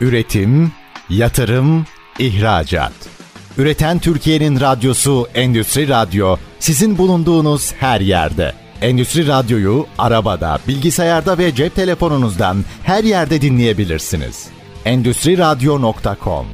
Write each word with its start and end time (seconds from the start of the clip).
Üretim, 0.00 0.72
yatırım, 1.08 1.86
ihracat. 2.18 2.92
Üreten 3.58 3.98
Türkiye'nin 3.98 4.60
radyosu 4.60 5.28
Endüstri 5.34 5.88
Radyo 5.88 6.36
sizin 6.58 6.98
bulunduğunuz 6.98 7.72
her 7.72 8.00
yerde. 8.00 8.52
Endüstri 8.82 9.26
Radyo'yu 9.26 9.86
arabada, 9.98 10.58
bilgisayarda 10.68 11.38
ve 11.38 11.54
cep 11.54 11.74
telefonunuzdan 11.74 12.64
her 12.82 13.04
yerde 13.04 13.40
dinleyebilirsiniz. 13.40 14.48
Endüstri 14.84 15.38
Radyo.com 15.38 16.46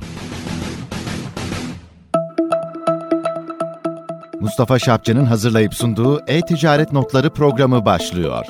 Mustafa 4.40 4.78
Şapçı'nın 4.78 5.24
hazırlayıp 5.24 5.74
sunduğu 5.74 6.22
E-Ticaret 6.26 6.92
Notları 6.92 7.30
programı 7.30 7.84
başlıyor. 7.84 8.46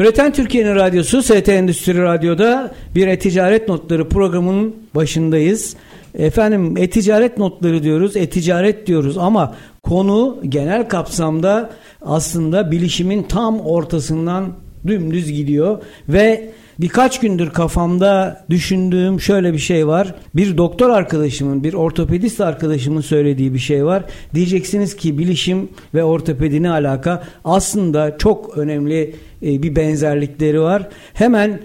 Üreten 0.00 0.32
Türkiye'nin 0.32 0.74
radyosu 0.74 1.22
ST 1.22 1.48
Endüstri 1.48 2.02
Radyo'da 2.02 2.74
bir 2.94 3.06
e-ticaret 3.06 3.68
notları 3.68 4.08
programının 4.08 4.76
başındayız. 4.94 5.76
Efendim 6.14 6.76
e-ticaret 6.76 7.38
notları 7.38 7.82
diyoruz, 7.82 8.16
e-ticaret 8.16 8.86
diyoruz 8.86 9.18
ama 9.18 9.54
konu 9.82 10.38
genel 10.48 10.88
kapsamda 10.88 11.70
aslında 12.02 12.70
bilişimin 12.70 13.22
tam 13.22 13.60
ortasından 13.60 14.52
dümdüz 14.86 15.32
gidiyor 15.32 15.82
ve 16.08 16.50
birkaç 16.78 17.20
gündür 17.20 17.50
kafamda 17.50 18.44
düşündüğüm 18.50 19.20
şöyle 19.20 19.52
bir 19.52 19.58
şey 19.58 19.86
var. 19.86 20.14
Bir 20.34 20.56
doktor 20.56 20.90
arkadaşımın, 20.90 21.64
bir 21.64 21.74
ortopedist 21.74 22.40
arkadaşımın 22.40 23.00
söylediği 23.00 23.54
bir 23.54 23.58
şey 23.58 23.84
var. 23.84 24.04
Diyeceksiniz 24.34 24.96
ki 24.96 25.18
bilişim 25.18 25.68
ve 25.94 26.04
ortopedi 26.04 26.62
ne 26.62 26.70
alaka? 26.70 27.22
Aslında 27.44 28.18
çok 28.18 28.58
önemli 28.58 29.14
e, 29.42 29.62
bir 29.62 29.76
benzerlikleri 29.76 30.60
var. 30.60 30.88
Hemen 31.12 31.60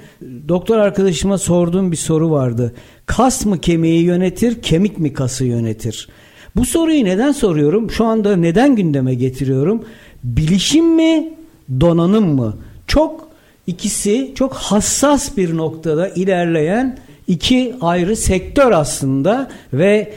doktor 0.48 0.78
arkadaşıma 0.78 1.38
sorduğum 1.38 1.92
bir 1.92 1.98
soru 1.98 2.32
vardı. 2.32 2.76
Kas 3.06 3.46
mı 3.46 3.62
kemiği 3.62 4.04
yönetir, 4.04 4.62
kemik 4.62 5.00
mi 5.00 5.14
kası 5.14 5.46
yönetir? 5.46 6.10
Bu 6.56 6.66
soruyu 6.66 7.06
neden 7.06 7.32
soruyorum? 7.32 7.92
Şu 7.92 8.06
anda 8.06 8.36
neden 8.36 8.76
gündeme 8.76 9.16
getiriyorum? 9.16 9.86
Bilişim 10.24 10.96
mi, 10.96 11.34
donanım 11.80 12.36
mı? 12.36 12.58
Çok 12.88 13.30
ikisi 13.68 14.32
çok 14.36 14.54
hassas 14.54 15.38
bir 15.38 15.58
noktada 15.58 16.10
ilerleyen 16.10 16.98
iki 17.28 17.76
ayrı 17.82 18.16
sektör 18.16 18.72
aslında 18.72 19.50
ve 19.74 20.14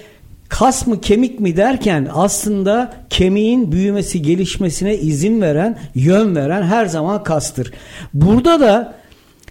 kas 0.48 0.86
mı 0.86 1.00
kemik 1.00 1.40
mi 1.40 1.56
derken 1.56 2.08
aslında 2.14 2.94
kemiğin 3.10 3.72
büyümesi 3.72 4.22
gelişmesine 4.22 4.96
izin 4.96 5.40
veren 5.40 5.78
yön 5.94 6.36
veren 6.36 6.62
her 6.62 6.86
zaman 6.86 7.22
kastır. 7.22 7.72
Burada 8.14 8.60
da 8.60 8.94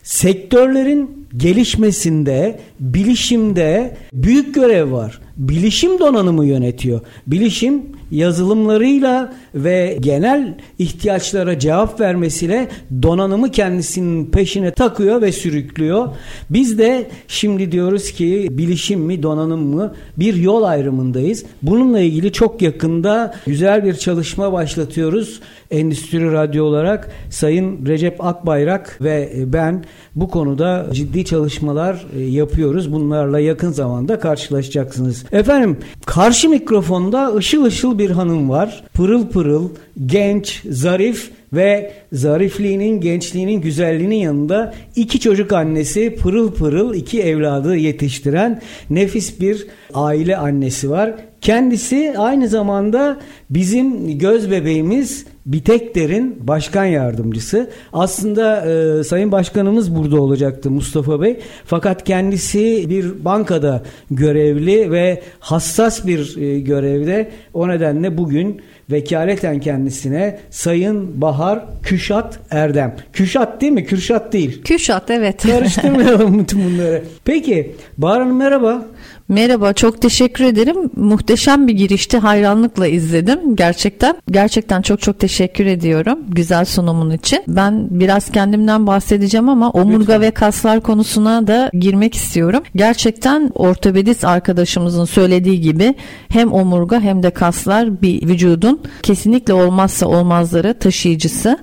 sektörlerin 0.03 1.27
gelişmesinde 1.37 2.59
bilişimde 2.79 3.97
büyük 4.13 4.55
görev 4.55 4.91
var. 4.91 5.19
Bilişim 5.37 5.99
donanımı 5.99 6.45
yönetiyor. 6.45 7.01
Bilişim 7.27 7.81
yazılımlarıyla 8.11 9.33
ve 9.55 9.97
genel 9.99 10.55
ihtiyaçlara 10.79 11.59
cevap 11.59 11.99
vermesiyle 11.99 12.67
donanımı 13.01 13.51
kendisinin 13.51 14.25
peşine 14.25 14.71
takıyor 14.71 15.21
ve 15.21 15.31
sürüklüyor. 15.31 16.07
Biz 16.49 16.77
de 16.77 17.07
şimdi 17.27 17.71
diyoruz 17.71 18.11
ki 18.11 18.47
bilişim 18.51 18.99
mi 18.99 19.23
donanım 19.23 19.75
mı 19.75 19.93
bir 20.17 20.35
yol 20.35 20.63
ayrımındayız. 20.63 21.45
Bununla 21.61 21.99
ilgili 21.99 22.31
çok 22.31 22.61
yakında 22.61 23.35
güzel 23.45 23.85
bir 23.85 23.93
çalışma 23.93 24.53
başlatıyoruz. 24.53 25.39
Endüstri 25.71 26.31
Radyo 26.31 26.65
olarak 26.65 27.11
Sayın 27.29 27.85
Recep 27.85 28.25
Akbayrak 28.25 28.99
ve 29.01 29.33
ben 29.45 29.83
bu 30.15 30.29
konuda 30.29 30.87
ciddi 30.93 31.25
çalışmalar 31.25 32.05
e, 32.17 32.21
yapıyoruz. 32.67 32.93
Bunlarla 32.93 33.39
yakın 33.39 33.71
zamanda 33.71 34.19
karşılaşacaksınız. 34.19 35.25
Efendim 35.31 35.77
karşı 36.05 36.49
mikrofonda 36.49 37.35
ışıl 37.35 37.63
ışıl 37.63 37.99
bir 37.99 38.09
hanım 38.09 38.49
var. 38.49 38.83
Pırıl 38.93 39.27
pırıl, 39.27 39.69
genç, 40.05 40.63
zarif 40.69 41.31
ve 41.53 41.93
zarifliğinin, 42.11 43.01
gençliğinin, 43.01 43.61
güzelliğinin 43.61 44.15
yanında 44.15 44.73
iki 44.95 45.19
çocuk 45.19 45.53
annesi 45.53 46.15
pırıl 46.15 46.53
pırıl 46.53 46.93
iki 46.93 47.21
evladı 47.21 47.75
yetiştiren 47.77 48.61
nefis 48.89 49.41
bir 49.41 49.67
aile 49.93 50.37
annesi 50.37 50.89
var. 50.89 51.15
Kendisi 51.41 52.13
aynı 52.17 52.47
zamanda 52.47 53.17
bizim 53.49 54.17
göz 54.17 54.51
bebeğimiz 54.51 55.25
Bitekder'in 55.45 56.47
başkan 56.47 56.85
yardımcısı. 56.85 57.69
Aslında 57.93 58.65
e, 58.65 59.03
Sayın 59.03 59.31
Başkanımız 59.31 59.95
burada 59.95 60.21
olacaktı 60.21 60.71
Mustafa 60.71 61.21
Bey. 61.21 61.39
Fakat 61.65 62.03
kendisi 62.03 62.89
bir 62.89 63.25
bankada 63.25 63.83
görevli 64.11 64.91
ve 64.91 65.21
hassas 65.39 66.07
bir 66.07 66.37
e, 66.37 66.59
görevde. 66.59 67.31
O 67.53 67.67
nedenle 67.67 68.17
bugün 68.17 68.61
vekaleten 68.91 69.59
kendisine 69.59 70.39
Sayın 70.49 71.21
Bahar 71.21 71.65
Küşat 71.83 72.39
Erdem. 72.51 72.95
Küşat 73.13 73.61
değil 73.61 73.71
mi? 73.71 73.85
Kürşat 73.85 74.33
değil. 74.33 74.63
Küşat 74.63 75.09
evet. 75.11 75.43
Karıştırmayalım 75.43 76.39
bütün 76.39 76.65
bunları. 76.65 77.03
Peki 77.25 77.75
Bahar 77.97 78.21
Hanım 78.21 78.37
merhaba. 78.37 78.85
Merhaba, 79.29 79.73
çok 79.73 80.01
teşekkür 80.01 80.43
ederim. 80.43 80.75
Muhteşem 80.95 81.67
bir 81.67 81.73
girişti, 81.73 82.17
hayranlıkla 82.17 82.87
izledim. 82.87 83.55
Gerçekten, 83.55 84.15
gerçekten 84.31 84.81
çok 84.81 85.01
çok 85.01 85.19
teşekkür 85.19 85.65
ediyorum 85.65 86.19
güzel 86.29 86.65
sunumun 86.65 87.11
için. 87.11 87.43
Ben 87.47 87.87
biraz 87.91 88.31
kendimden 88.31 88.87
bahsedeceğim 88.87 89.49
ama 89.49 89.69
omurga 89.69 89.99
Lütfen. 89.99 90.21
ve 90.21 90.31
kaslar 90.31 90.81
konusuna 90.81 91.47
da 91.47 91.71
girmek 91.73 92.15
istiyorum. 92.15 92.63
Gerçekten 92.75 93.51
ortopedist 93.55 94.25
arkadaşımızın 94.25 95.05
söylediği 95.05 95.61
gibi 95.61 95.95
hem 96.29 96.53
omurga 96.53 96.99
hem 96.99 97.23
de 97.23 97.29
kaslar 97.29 98.01
bir 98.01 98.27
vücudun 98.27 98.79
kesinlikle 99.03 99.53
olmazsa 99.53 100.07
olmazları 100.07 100.73
taşıyıcısı. 100.79 101.57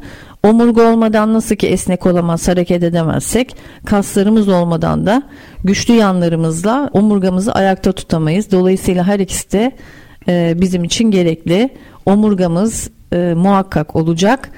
Omurga 0.44 0.82
olmadan 0.92 1.34
nasıl 1.34 1.56
ki 1.56 1.66
esnek 1.66 2.06
olamaz, 2.06 2.48
hareket 2.48 2.82
edemezsek, 2.82 3.56
kaslarımız 3.86 4.48
olmadan 4.48 5.06
da 5.06 5.22
güçlü 5.64 5.94
yanlarımızla 5.94 6.90
omurgamızı 6.92 7.54
ayakta 7.54 7.92
tutamayız. 7.92 8.50
Dolayısıyla 8.50 9.06
her 9.06 9.18
ikisi 9.18 9.52
de 9.52 9.72
e, 10.28 10.54
bizim 10.56 10.84
için 10.84 11.10
gerekli. 11.10 11.70
Omurgamız 12.06 12.90
e, 13.12 13.34
muhakkak 13.36 13.96
olacak 13.96 14.50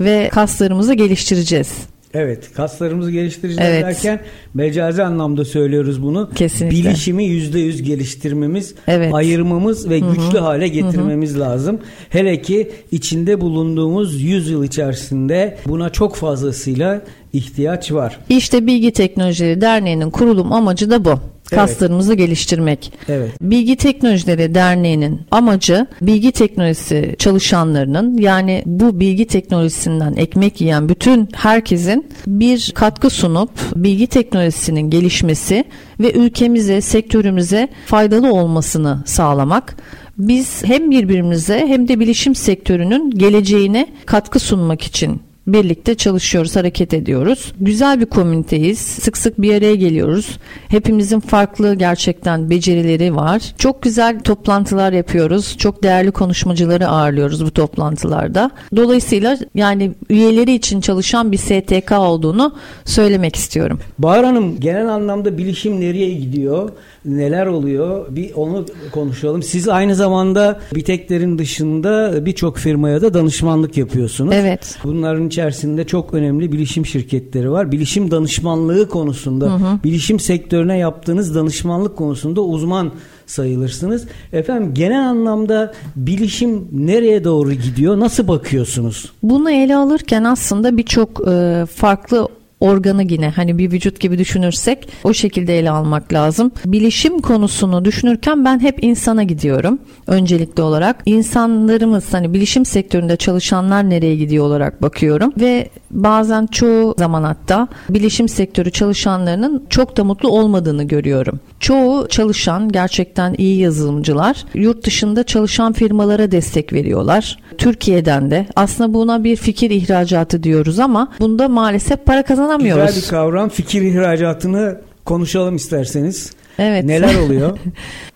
ve 0.00 0.28
kaslarımızı 0.32 0.94
geliştireceğiz. 0.94 1.89
Evet 2.14 2.52
kaslarımızı 2.54 3.10
geliştireceğiz 3.10 3.70
evet. 3.70 3.84
derken 3.84 4.20
mecazi 4.54 5.02
anlamda 5.02 5.44
söylüyoruz 5.44 6.02
bunu. 6.02 6.30
Kesinlikle. 6.34 6.78
Bilişimi 6.78 7.24
yüzde 7.24 7.58
yüz 7.58 7.82
geliştirmemiz, 7.82 8.74
evet. 8.86 9.14
ayırmamız 9.14 9.90
ve 9.90 10.00
Hı-hı. 10.00 10.14
güçlü 10.14 10.38
hale 10.38 10.68
getirmemiz 10.68 11.30
Hı-hı. 11.30 11.40
lazım. 11.40 11.80
Hele 12.08 12.42
ki 12.42 12.70
içinde 12.92 13.40
bulunduğumuz 13.40 14.22
yüzyıl 14.22 14.64
içerisinde 14.64 15.58
buna 15.66 15.90
çok 15.90 16.16
fazlasıyla 16.16 17.02
ihtiyaç 17.32 17.92
var. 17.92 18.18
İşte 18.28 18.66
Bilgi 18.66 18.92
Teknolojileri 18.92 19.60
Derneği'nin 19.60 20.10
kurulum 20.10 20.52
amacı 20.52 20.90
da 20.90 21.04
bu 21.04 21.20
kaslarımızı 21.50 22.12
evet. 22.12 22.18
geliştirmek. 22.18 22.92
Evet. 23.08 23.30
Bilgi 23.40 23.76
Teknolojileri 23.76 24.54
Derneği'nin 24.54 25.20
amacı 25.30 25.86
bilgi 26.02 26.32
teknolojisi 26.32 27.16
çalışanlarının 27.18 28.18
yani 28.18 28.62
bu 28.66 29.00
bilgi 29.00 29.26
teknolojisinden 29.26 30.14
ekmek 30.16 30.60
yiyen 30.60 30.88
bütün 30.88 31.28
herkesin 31.32 32.08
bir 32.26 32.72
katkı 32.74 33.10
sunup 33.10 33.50
bilgi 33.76 34.06
teknolojisinin 34.06 34.90
gelişmesi 34.90 35.64
ve 36.00 36.12
ülkemize, 36.12 36.80
sektörümüze 36.80 37.68
faydalı 37.86 38.32
olmasını 38.32 39.02
sağlamak 39.06 39.76
biz 40.18 40.64
hem 40.64 40.90
birbirimize 40.90 41.66
hem 41.66 41.88
de 41.88 42.00
bilişim 42.00 42.34
sektörünün 42.34 43.10
geleceğine 43.10 43.86
katkı 44.06 44.38
sunmak 44.38 44.82
için 44.82 45.22
birlikte 45.52 45.94
çalışıyoruz, 45.94 46.56
hareket 46.56 46.94
ediyoruz. 46.94 47.52
Güzel 47.60 48.00
bir 48.00 48.06
komüniteyiz. 48.06 48.78
Sık 48.78 49.16
sık 49.16 49.42
bir 49.42 49.54
araya 49.54 49.74
geliyoruz. 49.74 50.38
Hepimizin 50.68 51.20
farklı 51.20 51.74
gerçekten 51.74 52.50
becerileri 52.50 53.16
var. 53.16 53.42
Çok 53.58 53.82
güzel 53.82 54.20
toplantılar 54.20 54.92
yapıyoruz. 54.92 55.56
Çok 55.58 55.82
değerli 55.82 56.10
konuşmacıları 56.10 56.88
ağırlıyoruz 56.88 57.44
bu 57.44 57.50
toplantılarda. 57.50 58.50
Dolayısıyla 58.76 59.38
yani 59.54 59.92
üyeleri 60.10 60.52
için 60.52 60.80
çalışan 60.80 61.32
bir 61.32 61.36
STK 61.36 61.92
olduğunu 61.92 62.54
söylemek 62.84 63.36
istiyorum. 63.36 63.80
Bahar 63.98 64.24
Hanım 64.24 64.60
genel 64.60 64.88
anlamda 64.88 65.38
bilişim 65.38 65.80
nereye 65.80 66.14
gidiyor? 66.14 66.70
Neler 67.04 67.46
oluyor? 67.46 68.06
Bir 68.10 68.34
onu 68.34 68.66
konuşalım. 68.92 69.42
Siz 69.42 69.68
aynı 69.68 69.94
zamanda 69.94 70.60
Biteklerin 70.74 71.38
dışında 71.38 72.26
birçok 72.26 72.58
firmaya 72.58 73.02
da 73.02 73.14
danışmanlık 73.14 73.76
yapıyorsunuz. 73.76 74.34
Evet. 74.34 74.78
Bunların 74.84 75.26
içerisinde 75.26 75.86
çok 75.86 76.14
önemli 76.14 76.52
bilişim 76.52 76.86
şirketleri 76.86 77.50
var. 77.50 77.72
Bilişim 77.72 78.10
danışmanlığı 78.10 78.88
konusunda, 78.88 79.46
hı 79.46 79.54
hı. 79.54 79.84
bilişim 79.84 80.20
sektörüne 80.20 80.78
yaptığınız 80.78 81.34
danışmanlık 81.34 81.96
konusunda 81.96 82.40
uzman 82.40 82.92
sayılırsınız. 83.26 84.06
Efendim 84.32 84.74
genel 84.74 85.08
anlamda 85.08 85.72
bilişim 85.96 86.68
nereye 86.72 87.24
doğru 87.24 87.52
gidiyor? 87.52 88.00
Nasıl 88.00 88.28
bakıyorsunuz? 88.28 89.12
Bunu 89.22 89.50
ele 89.50 89.76
alırken 89.76 90.24
aslında 90.24 90.76
birçok 90.76 91.28
e, 91.28 91.66
farklı 91.74 92.28
organı 92.60 93.02
yine 93.02 93.28
hani 93.28 93.58
bir 93.58 93.72
vücut 93.72 94.00
gibi 94.00 94.18
düşünürsek 94.18 94.88
o 95.04 95.14
şekilde 95.14 95.58
ele 95.58 95.70
almak 95.70 96.12
lazım. 96.12 96.52
Bilişim 96.64 97.20
konusunu 97.20 97.84
düşünürken 97.84 98.44
ben 98.44 98.60
hep 98.60 98.84
insana 98.84 99.22
gidiyorum 99.22 99.78
öncelikli 100.06 100.62
olarak. 100.62 101.02
İnsanlarımız 101.06 102.14
hani 102.14 102.34
bilişim 102.34 102.64
sektöründe 102.64 103.16
çalışanlar 103.16 103.90
nereye 103.90 104.16
gidiyor 104.16 104.44
olarak 104.44 104.82
bakıyorum 104.82 105.32
ve 105.40 105.70
bazen 105.90 106.46
çoğu 106.46 106.94
zaman 106.98 107.22
hatta 107.22 107.68
bilişim 107.90 108.28
sektörü 108.28 108.70
çalışanlarının 108.70 109.64
çok 109.70 109.96
da 109.96 110.04
mutlu 110.04 110.28
olmadığını 110.28 110.84
görüyorum. 110.84 111.40
Çoğu 111.60 112.08
çalışan 112.08 112.68
gerçekten 112.72 113.34
iyi 113.38 113.58
yazılımcılar 113.58 114.44
yurt 114.54 114.86
dışında 114.86 115.24
çalışan 115.24 115.72
firmalara 115.72 116.30
destek 116.30 116.72
veriyorlar. 116.72 117.38
Türkiye'den 117.58 118.30
de 118.30 118.46
aslında 118.56 118.94
buna 118.94 119.24
bir 119.24 119.36
fikir 119.36 119.70
ihracatı 119.70 120.42
diyoruz 120.42 120.78
ama 120.78 121.08
bunda 121.20 121.48
maalesef 121.48 122.06
para 122.06 122.22
kazanamıyoruz. 122.22 122.86
Güzel 122.86 123.02
bir 123.02 123.08
kavram 123.08 123.48
fikir 123.48 123.82
ihracatını 123.82 124.78
konuşalım 125.04 125.56
isterseniz. 125.56 126.32
Evet. 126.58 126.84
Neler 126.84 127.14
oluyor? 127.24 127.58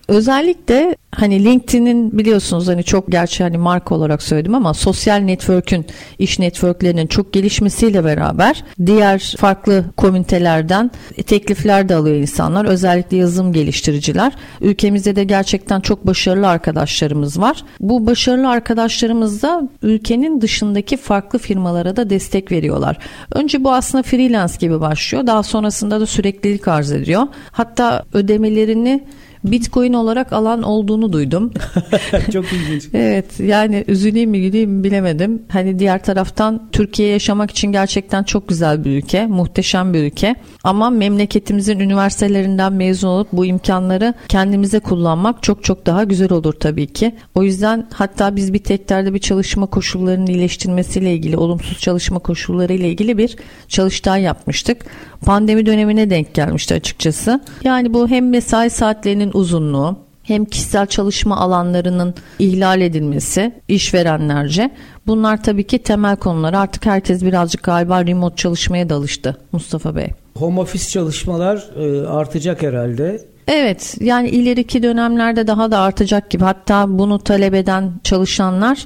Özellikle 0.07 0.95
hani 1.11 1.45
LinkedIn'in 1.45 2.17
biliyorsunuz 2.17 2.67
hani 2.67 2.83
çok 2.83 3.11
gerçi 3.11 3.43
hani 3.43 3.57
marka 3.57 3.95
olarak 3.95 4.23
söyledim 4.23 4.55
ama 4.55 4.73
sosyal 4.73 5.17
network'ün 5.17 5.85
iş 6.19 6.39
network'lerinin 6.39 7.07
çok 7.07 7.33
gelişmesiyle 7.33 8.03
beraber 8.03 8.63
diğer 8.85 9.35
farklı 9.37 9.85
komünitelerden 9.97 10.91
teklifler 11.25 11.89
de 11.89 11.95
alıyor 11.95 12.15
insanlar. 12.15 12.65
Özellikle 12.65 13.17
yazılım 13.17 13.53
geliştiriciler. 13.53 14.33
Ülkemizde 14.61 15.15
de 15.15 15.23
gerçekten 15.23 15.81
çok 15.81 16.07
başarılı 16.07 16.47
arkadaşlarımız 16.47 17.39
var. 17.39 17.63
Bu 17.79 18.05
başarılı 18.05 18.49
arkadaşlarımız 18.49 19.41
da 19.41 19.69
ülkenin 19.81 20.41
dışındaki 20.41 20.97
farklı 20.97 21.39
firmalara 21.39 21.95
da 21.95 22.09
destek 22.09 22.51
veriyorlar. 22.51 22.97
Önce 23.31 23.63
bu 23.63 23.73
aslında 23.73 24.03
freelance 24.03 24.53
gibi 24.59 24.81
başlıyor. 24.81 25.27
Daha 25.27 25.43
sonrasında 25.43 25.99
da 25.99 26.05
süreklilik 26.05 26.67
arz 26.67 26.91
ediyor. 26.91 27.23
Hatta 27.51 28.03
ödemelerini 28.13 29.03
Bitcoin 29.51 29.93
olarak 29.93 30.33
alan 30.33 30.63
olduğunu 30.63 31.13
duydum. 31.13 31.53
Çok 32.33 32.45
ilginç. 32.53 32.83
evet 32.93 33.39
yani 33.39 33.83
üzüleyim 33.87 34.29
mi 34.29 34.41
güleyim 34.41 34.71
mi 34.71 34.83
bilemedim. 34.83 35.41
Hani 35.49 35.79
diğer 35.79 36.03
taraftan 36.03 36.69
Türkiye 36.71 37.09
yaşamak 37.09 37.51
için 37.51 37.71
gerçekten 37.71 38.23
çok 38.23 38.47
güzel 38.47 38.85
bir 38.85 38.97
ülke. 38.97 39.25
Muhteşem 39.25 39.93
bir 39.93 40.03
ülke. 40.03 40.35
Ama 40.63 40.89
memleketimizin 40.89 41.79
üniversitelerinden 41.79 42.73
mezun 42.73 43.07
olup 43.07 43.27
bu 43.31 43.45
imkanları 43.45 44.13
kendimize 44.27 44.79
kullanmak 44.79 45.43
çok 45.43 45.63
çok 45.63 45.85
daha 45.85 46.03
güzel 46.03 46.31
olur 46.31 46.53
tabii 46.53 46.87
ki. 46.87 47.15
O 47.35 47.43
yüzden 47.43 47.87
hatta 47.93 48.35
biz 48.35 48.53
bir 48.53 48.59
teklerde 48.59 49.13
bir 49.13 49.19
çalışma 49.19 49.65
koşullarının 49.65 50.27
iyileştirmesiyle 50.27 51.13
ilgili 51.13 51.37
olumsuz 51.37 51.79
çalışma 51.79 52.19
koşulları 52.19 52.73
ile 52.73 52.89
ilgili 52.89 53.17
bir 53.17 53.35
çalıştay 53.67 54.21
yapmıştık. 54.21 54.85
Pandemi 55.25 55.65
dönemine 55.65 56.09
denk 56.09 56.33
gelmişti 56.33 56.73
açıkçası. 56.73 57.39
Yani 57.63 57.93
bu 57.93 58.07
hem 58.07 58.29
mesai 58.29 58.69
saatlerinin 58.69 59.34
uzunluğu 59.35 59.97
hem 60.23 60.45
kişisel 60.45 60.85
çalışma 60.85 61.37
alanlarının 61.37 62.13
ihlal 62.39 62.81
edilmesi 62.81 63.51
işverenlerce 63.67 64.71
bunlar 65.07 65.43
tabii 65.43 65.63
ki 65.63 65.79
temel 65.79 66.15
konular. 66.15 66.53
Artık 66.53 66.85
herkes 66.85 67.23
birazcık 67.23 67.63
galiba 67.63 68.05
remote 68.05 68.35
çalışmaya 68.35 68.89
da 68.89 68.95
alıştı 68.95 69.37
Mustafa 69.51 69.95
Bey. 69.95 70.07
Home 70.37 70.61
office 70.61 70.89
çalışmalar 70.89 71.69
e, 71.77 72.07
artacak 72.07 72.63
herhalde. 72.63 73.21
Evet 73.47 73.97
yani 73.99 74.29
ileriki 74.29 74.83
dönemlerde 74.83 75.47
daha 75.47 75.71
da 75.71 75.79
artacak 75.79 76.29
gibi 76.29 76.43
hatta 76.43 76.85
bunu 76.87 77.19
talep 77.19 77.53
eden 77.53 77.91
çalışanlar 78.03 78.85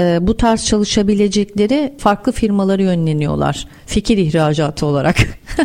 e, 0.00 0.18
bu 0.26 0.36
tarz 0.36 0.64
çalışabilecekleri 0.64 1.94
farklı 1.98 2.32
firmaları 2.32 2.82
yönleniyorlar. 2.82 3.66
Fikir 3.86 4.18
ihracatı 4.18 4.86
olarak. 4.86 5.16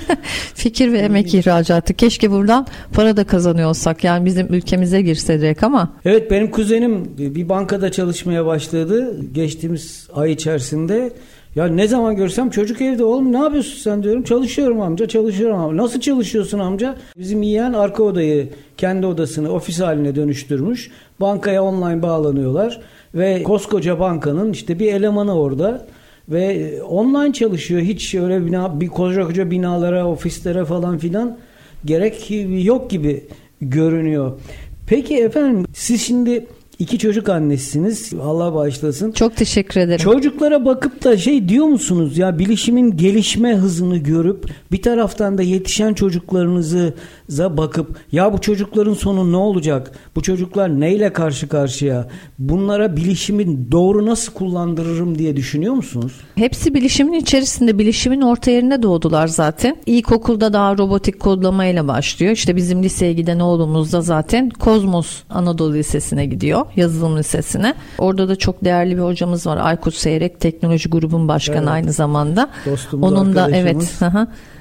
Fikir 0.55 0.93
ve 0.93 0.97
emek 0.97 1.33
ihracatı. 1.33 1.93
Keşke 1.93 2.31
buradan 2.31 2.67
para 2.93 3.17
da 3.17 3.23
kazanıyor 3.23 3.69
olsak. 3.69 4.03
Yani 4.03 4.25
bizim 4.25 4.53
ülkemize 4.53 5.01
girse 5.01 5.39
direkt 5.41 5.63
ama. 5.63 5.93
Evet 6.05 6.31
benim 6.31 6.51
kuzenim 6.51 7.17
bir 7.17 7.49
bankada 7.49 7.91
çalışmaya 7.91 8.45
başladı. 8.45 9.15
Geçtiğimiz 9.33 10.07
ay 10.13 10.31
içerisinde. 10.31 11.13
Ya 11.55 11.67
ne 11.67 11.87
zaman 11.87 12.15
görsem 12.15 12.49
çocuk 12.49 12.81
evde 12.81 13.03
oğlum 13.03 13.31
ne 13.31 13.37
yapıyorsun 13.37 13.77
sen 13.77 14.03
diyorum. 14.03 14.23
Çalışıyorum 14.23 14.81
amca 14.81 15.07
çalışıyorum 15.07 15.57
amca. 15.59 15.83
Nasıl 15.83 15.99
çalışıyorsun 15.99 16.59
amca? 16.59 16.95
Bizim 17.17 17.43
yeğen 17.43 17.73
arka 17.73 18.03
odayı 18.03 18.49
kendi 18.77 19.05
odasını 19.05 19.51
ofis 19.51 19.79
haline 19.79 20.15
dönüştürmüş. 20.15 20.91
Bankaya 21.21 21.63
online 21.63 22.01
bağlanıyorlar. 22.01 22.81
Ve 23.15 23.43
koskoca 23.43 23.99
bankanın 23.99 24.53
işte 24.53 24.79
bir 24.79 24.93
elemanı 24.93 25.39
orada 25.39 25.87
ve 26.29 26.73
online 26.83 27.33
çalışıyor. 27.33 27.81
Hiç 27.81 28.15
öyle 28.15 28.45
bina, 28.45 28.81
bir 28.81 28.87
koca 28.87 29.27
koca 29.27 29.51
binalara, 29.51 30.07
ofislere 30.07 30.65
falan 30.65 30.97
filan 30.97 31.37
gerek 31.85 32.31
yok 32.65 32.89
gibi 32.89 33.23
görünüyor. 33.61 34.39
Peki 34.87 35.17
efendim 35.17 35.65
siz 35.73 36.01
şimdi 36.01 36.45
iki 36.79 36.99
çocuk 36.99 37.29
annesiniz. 37.29 38.13
Allah 38.23 38.53
bağışlasın. 38.53 39.11
Çok 39.11 39.35
teşekkür 39.35 39.81
ederim. 39.81 40.03
Çocuklara 40.03 40.65
bakıp 40.65 41.03
da 41.03 41.17
şey 41.17 41.49
diyor 41.49 41.65
musunuz 41.65 42.17
ya 42.17 42.39
bilişimin 42.39 42.97
gelişme 42.97 43.55
hızını 43.55 43.97
görüp 43.97 44.45
bir 44.71 44.81
taraftan 44.81 45.37
da 45.37 45.41
yetişen 45.41 45.93
çocuklarınızı 45.93 46.93
bakıp 47.37 47.97
ya 48.11 48.33
bu 48.33 48.41
çocukların 48.41 48.93
sonu 48.93 49.31
ne 49.31 49.37
olacak? 49.37 49.91
Bu 50.15 50.21
çocuklar 50.21 50.79
neyle 50.79 51.13
karşı 51.13 51.47
karşıya? 51.49 52.07
Bunlara 52.39 52.97
bilişimin 52.97 53.67
doğru 53.71 54.05
nasıl 54.05 54.33
kullandırırım 54.33 55.17
diye 55.17 55.35
düşünüyor 55.35 55.73
musunuz? 55.73 56.13
Hepsi 56.35 56.73
bilişimin 56.73 57.13
içerisinde, 57.13 57.79
bilişimin 57.79 58.21
orta 58.21 58.51
yerine 58.51 58.83
doğdular 58.83 59.27
zaten. 59.27 59.77
İlkokulda 59.85 60.53
daha 60.53 60.77
robotik 60.77 61.19
kodlamayla 61.19 61.87
başlıyor. 61.87 62.31
İşte 62.31 62.55
bizim 62.55 62.83
liseye 62.83 63.13
giden 63.13 63.39
oğlumuz 63.39 63.93
da 63.93 64.01
zaten 64.01 64.49
Kozmos 64.49 65.23
Anadolu 65.29 65.73
Lisesi'ne 65.73 66.25
gidiyor. 66.25 66.65
Yazılım 66.75 67.17
Lisesi'ne. 67.17 67.73
Orada 67.97 68.29
da 68.29 68.35
çok 68.35 68.65
değerli 68.65 68.97
bir 68.97 69.01
hocamız 69.01 69.47
var. 69.47 69.57
Aykut 69.57 69.93
Seyrek 69.93 70.39
Teknoloji 70.39 70.89
Grubun 70.89 71.27
Başkanı 71.27 71.57
evet. 71.57 71.69
aynı 71.69 71.93
zamanda. 71.93 72.49
Dostumuz, 72.65 73.11
Onun 73.11 73.35
da 73.35 73.49
evet 73.51 73.99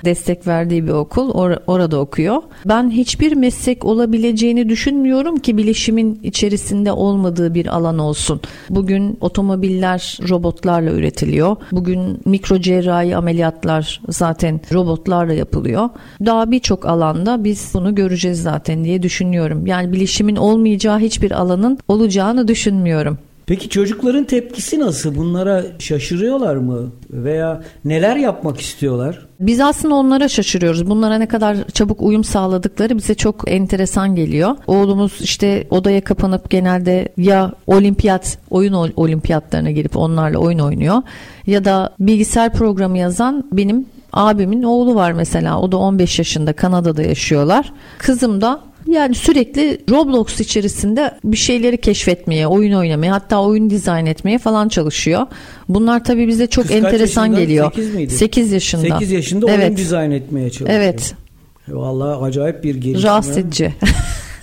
destek 0.04 0.46
verdiği 0.46 0.86
bir 0.86 0.92
okul. 0.92 1.30
Or- 1.30 1.58
orada 1.66 2.00
okuyor. 2.00 2.42
Ben 2.66 2.90
hiçbir 2.90 3.32
meslek 3.32 3.84
olabileceğini 3.84 4.68
düşünmüyorum 4.68 5.38
ki 5.38 5.56
bilişimin 5.56 6.20
içerisinde 6.22 6.92
olmadığı 6.92 7.54
bir 7.54 7.66
alan 7.66 7.98
olsun. 7.98 8.40
Bugün 8.70 9.18
otomobiller 9.20 10.18
robotlarla 10.28 10.90
üretiliyor. 10.90 11.56
Bugün 11.72 12.20
mikro 12.24 12.60
cerrahi 12.60 13.16
ameliyatlar 13.16 14.00
zaten 14.08 14.60
robotlarla 14.72 15.32
yapılıyor. 15.32 15.88
Daha 16.26 16.50
birçok 16.50 16.86
alanda 16.86 17.44
biz 17.44 17.70
bunu 17.74 17.94
göreceğiz 17.94 18.42
zaten 18.42 18.84
diye 18.84 19.02
düşünüyorum. 19.02 19.66
Yani 19.66 19.92
bilişimin 19.92 20.36
olmayacağı 20.36 20.98
hiçbir 20.98 21.30
alanın 21.30 21.78
olacağını 21.88 22.48
düşünmüyorum. 22.48 23.18
Peki 23.48 23.68
çocukların 23.68 24.24
tepkisi 24.24 24.80
nasıl? 24.80 25.14
Bunlara 25.14 25.64
şaşırıyorlar 25.78 26.56
mı? 26.56 26.92
Veya 27.10 27.62
neler 27.84 28.16
yapmak 28.16 28.60
istiyorlar? 28.60 29.26
Biz 29.40 29.60
aslında 29.60 29.94
onlara 29.94 30.28
şaşırıyoruz. 30.28 30.90
Bunlara 30.90 31.18
ne 31.18 31.28
kadar 31.28 31.56
çabuk 31.72 32.02
uyum 32.02 32.24
sağladıkları 32.24 32.96
bize 32.96 33.14
çok 33.14 33.50
enteresan 33.50 34.14
geliyor. 34.14 34.56
Oğlumuz 34.66 35.20
işte 35.20 35.66
odaya 35.70 36.00
kapanıp 36.00 36.50
genelde 36.50 37.08
ya 37.16 37.52
olimpiyat, 37.66 38.38
oyun 38.50 38.72
olimpiyatlarına 38.72 39.70
girip 39.70 39.96
onlarla 39.96 40.38
oyun 40.38 40.58
oynuyor. 40.58 41.02
Ya 41.46 41.64
da 41.64 41.94
bilgisayar 42.00 42.52
programı 42.52 42.98
yazan 42.98 43.44
benim 43.52 43.86
abimin 44.12 44.62
oğlu 44.62 44.94
var 44.94 45.12
mesela. 45.12 45.60
O 45.60 45.72
da 45.72 45.76
15 45.76 46.18
yaşında 46.18 46.52
Kanada'da 46.52 47.02
yaşıyorlar. 47.02 47.72
Kızım 47.98 48.40
da 48.40 48.60
yani 48.88 49.14
sürekli 49.14 49.78
Roblox 49.90 50.40
içerisinde 50.40 51.14
bir 51.24 51.36
şeyleri 51.36 51.76
keşfetmeye, 51.76 52.46
oyun 52.46 52.72
oynamaya, 52.72 53.12
hatta 53.12 53.42
oyun 53.42 53.70
dizayn 53.70 54.06
etmeye 54.06 54.38
falan 54.38 54.68
çalışıyor. 54.68 55.26
Bunlar 55.68 56.04
tabii 56.04 56.28
bize 56.28 56.46
çok 56.46 56.64
Kız 56.64 56.76
enteresan 56.76 57.36
geliyor. 57.36 57.72
8 57.72 57.94
miydi? 57.94 58.12
8 58.12 58.52
yaşında. 58.52 58.82
8 58.82 59.10
yaşında 59.10 59.50
evet. 59.50 59.64
oyun 59.64 59.76
dizayn 59.76 60.10
etmeye 60.10 60.50
çalışıyor. 60.50 60.80
Evet. 60.80 61.14
Vallahi 61.68 62.24
acayip 62.24 62.64
bir 62.64 62.74
gelişme. 62.74 63.08
Rahatsız 63.08 63.36
edici. 63.36 63.74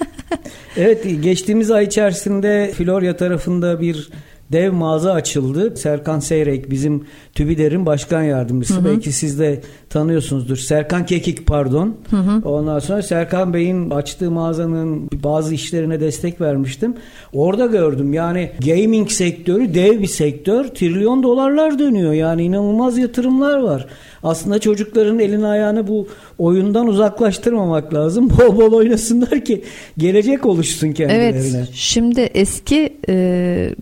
evet 0.78 1.24
geçtiğimiz 1.24 1.72
ay 1.72 1.86
içerisinde 1.86 2.72
Florya 2.78 3.18
tarafında 3.18 3.82
bir 3.82 4.10
dev 4.52 4.74
mağaza 4.74 5.14
açıldı. 5.14 5.78
Serkan 5.78 6.20
Seyrek 6.20 6.72
bizim 6.72 7.04
TÜBİDER'in 7.34 7.86
başkan 7.86 8.24
yardımcısı. 8.24 8.76
Hı 8.76 8.80
hı. 8.80 8.86
Belki 8.86 9.12
siz 9.12 9.40
de 9.40 9.62
tanıyorsunuzdur. 9.90 10.58
Serkan 10.58 11.06
Kekik 11.06 11.46
pardon. 11.46 11.96
Hı 12.10 12.18
hı. 12.18 12.50
Ondan 12.50 12.80
sonra 12.80 13.02
Serkan 13.02 13.54
Bey'in 13.54 13.90
açtığı 13.90 14.32
mağazanın 14.32 15.10
bazı 15.24 15.54
işlerine 15.54 16.00
destek 16.00 16.42
vermiştim. 16.42 16.96
Orada 17.34 17.66
gördüm 17.66 18.14
yani 18.14 18.52
gaming 18.66 19.10
sektörü 19.10 19.74
dev 19.74 20.02
bir 20.02 20.08
sektör. 20.08 20.64
Trilyon 20.64 21.24
dolarlar 21.24 21.80
dönüyor. 21.80 22.14
Yani 22.14 22.44
inanılmaz 22.44 22.98
yatırımlar 22.98 23.60
var. 23.60 23.86
Aslında 24.24 24.60
çocukların 24.60 25.20
elini 25.20 25.48
ayağını 25.48 25.88
bu 25.88 26.08
oyundan 26.38 26.88
uzaklaştırmamak 26.88 27.94
lazım. 27.94 28.30
Bol 28.40 28.58
bol 28.58 28.74
oynasınlar 28.74 29.46
ki 29.46 29.64
gelecek 29.98 30.46
oluşsun 30.46 30.92
kendilerine. 30.92 31.58
Evet. 31.58 31.70
Şimdi 31.74 32.22
eski 32.22 32.98
e, 33.10 33.76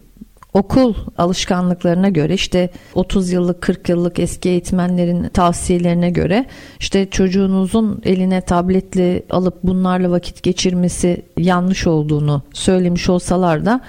okul 0.53 0.93
alışkanlıklarına 1.17 2.09
göre 2.09 2.33
işte 2.33 2.69
30 2.95 3.31
yıllık 3.31 3.61
40 3.61 3.89
yıllık 3.89 4.19
eski 4.19 4.49
eğitmenlerin 4.49 5.29
tavsiyelerine 5.29 6.09
göre 6.09 6.45
işte 6.79 7.09
çocuğunuzun 7.09 8.01
eline 8.03 8.41
tabletle 8.41 9.23
alıp 9.29 9.63
bunlarla 9.63 10.11
vakit 10.11 10.43
geçirmesi 10.43 11.25
yanlış 11.37 11.87
olduğunu 11.87 12.41
söylemiş 12.53 13.09
olsalar 13.09 13.65
da 13.65 13.81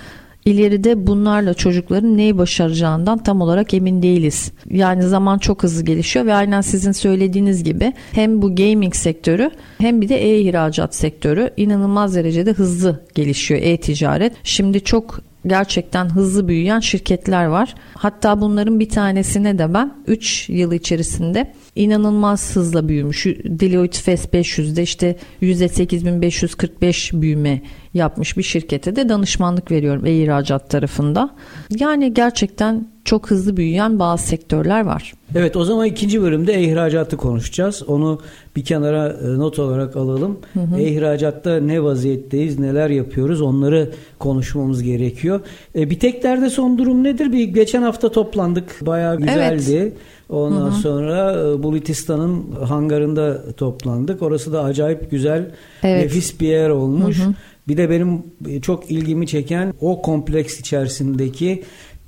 ileride 0.44 1.06
bunlarla 1.06 1.54
çocukların 1.54 2.16
neyi 2.16 2.38
başaracağından 2.38 3.18
tam 3.18 3.40
olarak 3.40 3.74
emin 3.74 4.02
değiliz. 4.02 4.52
Yani 4.70 5.02
zaman 5.02 5.38
çok 5.38 5.62
hızlı 5.62 5.84
gelişiyor 5.84 6.26
ve 6.26 6.34
aynen 6.34 6.60
sizin 6.60 6.92
söylediğiniz 6.92 7.64
gibi 7.64 7.92
hem 8.12 8.42
bu 8.42 8.56
gaming 8.56 8.94
sektörü 8.94 9.50
hem 9.78 10.00
bir 10.00 10.08
de 10.08 10.16
e-ihracat 10.16 10.94
sektörü 10.94 11.50
inanılmaz 11.56 12.14
derecede 12.14 12.52
hızlı 12.52 13.00
gelişiyor 13.14 13.60
e-ticaret. 13.62 14.32
Şimdi 14.42 14.80
çok 14.80 15.20
gerçekten 15.46 16.08
hızlı 16.14 16.48
büyüyen 16.48 16.80
şirketler 16.80 17.44
var. 17.44 17.74
Hatta 17.94 18.40
bunların 18.40 18.80
bir 18.80 18.88
tanesine 18.88 19.58
de 19.58 19.74
ben 19.74 19.94
3 20.06 20.48
yıl 20.48 20.72
içerisinde 20.72 21.52
inanılmaz 21.76 22.56
hızla 22.56 22.88
büyümüş. 22.88 23.26
Deloitte 23.44 23.98
Fast 23.98 24.34
500'de 24.34 24.82
işte 24.82 25.16
%8545 25.42 27.20
büyüme 27.20 27.62
yapmış 27.94 28.36
bir 28.36 28.42
şirkete 28.42 28.96
de 28.96 29.08
danışmanlık 29.08 29.70
veriyorum 29.70 30.06
e-ihracat 30.06 30.70
tarafında. 30.70 31.30
Yani 31.78 32.14
gerçekten 32.14 32.93
çok 33.04 33.30
hızlı 33.30 33.56
büyüyen 33.56 33.98
bazı 33.98 34.26
sektörler 34.26 34.84
var. 34.84 35.14
Evet 35.36 35.56
o 35.56 35.64
zaman 35.64 35.86
ikinci 35.86 36.22
bölümde 36.22 36.52
e-ihracatı 36.52 37.16
konuşacağız. 37.16 37.82
Onu 37.82 38.20
bir 38.56 38.64
kenara 38.64 39.08
e, 39.08 39.38
not 39.38 39.58
olarak 39.58 39.96
alalım. 39.96 40.38
Hı 40.52 40.60
hı. 40.60 40.80
E-ihracatta 40.80 41.60
ne 41.60 41.82
vaziyetteyiz, 41.82 42.58
neler 42.58 42.90
yapıyoruz 42.90 43.40
onları 43.40 43.90
konuşmamız 44.18 44.82
gerekiyor. 44.82 45.40
E, 45.74 45.90
bir 45.90 45.98
teklerde 45.98 46.50
son 46.50 46.78
durum 46.78 47.04
nedir? 47.04 47.32
Bir 47.32 47.44
geçen 47.44 47.82
hafta 47.82 48.12
toplandık. 48.12 48.86
Bayağı 48.86 49.16
güzeldi. 49.16 49.76
Evet. 49.76 49.92
Ondan 50.28 50.60
hı 50.60 50.76
hı. 50.76 50.80
sonra 50.80 51.32
e, 51.32 51.62
Bulutistan'ın 51.62 52.52
hangarında 52.64 53.52
toplandık. 53.52 54.22
Orası 54.22 54.52
da 54.52 54.62
acayip 54.62 55.10
güzel, 55.10 55.50
evet. 55.82 56.02
nefis 56.02 56.40
bir 56.40 56.48
yer 56.48 56.70
olmuş. 56.70 57.18
Hı 57.18 57.22
hı. 57.22 57.34
Bir 57.68 57.76
de 57.76 57.90
benim 57.90 58.22
çok 58.62 58.90
ilgimi 58.90 59.26
çeken 59.26 59.74
o 59.80 60.02
kompleks 60.02 60.60
içerisindeki 60.60 61.62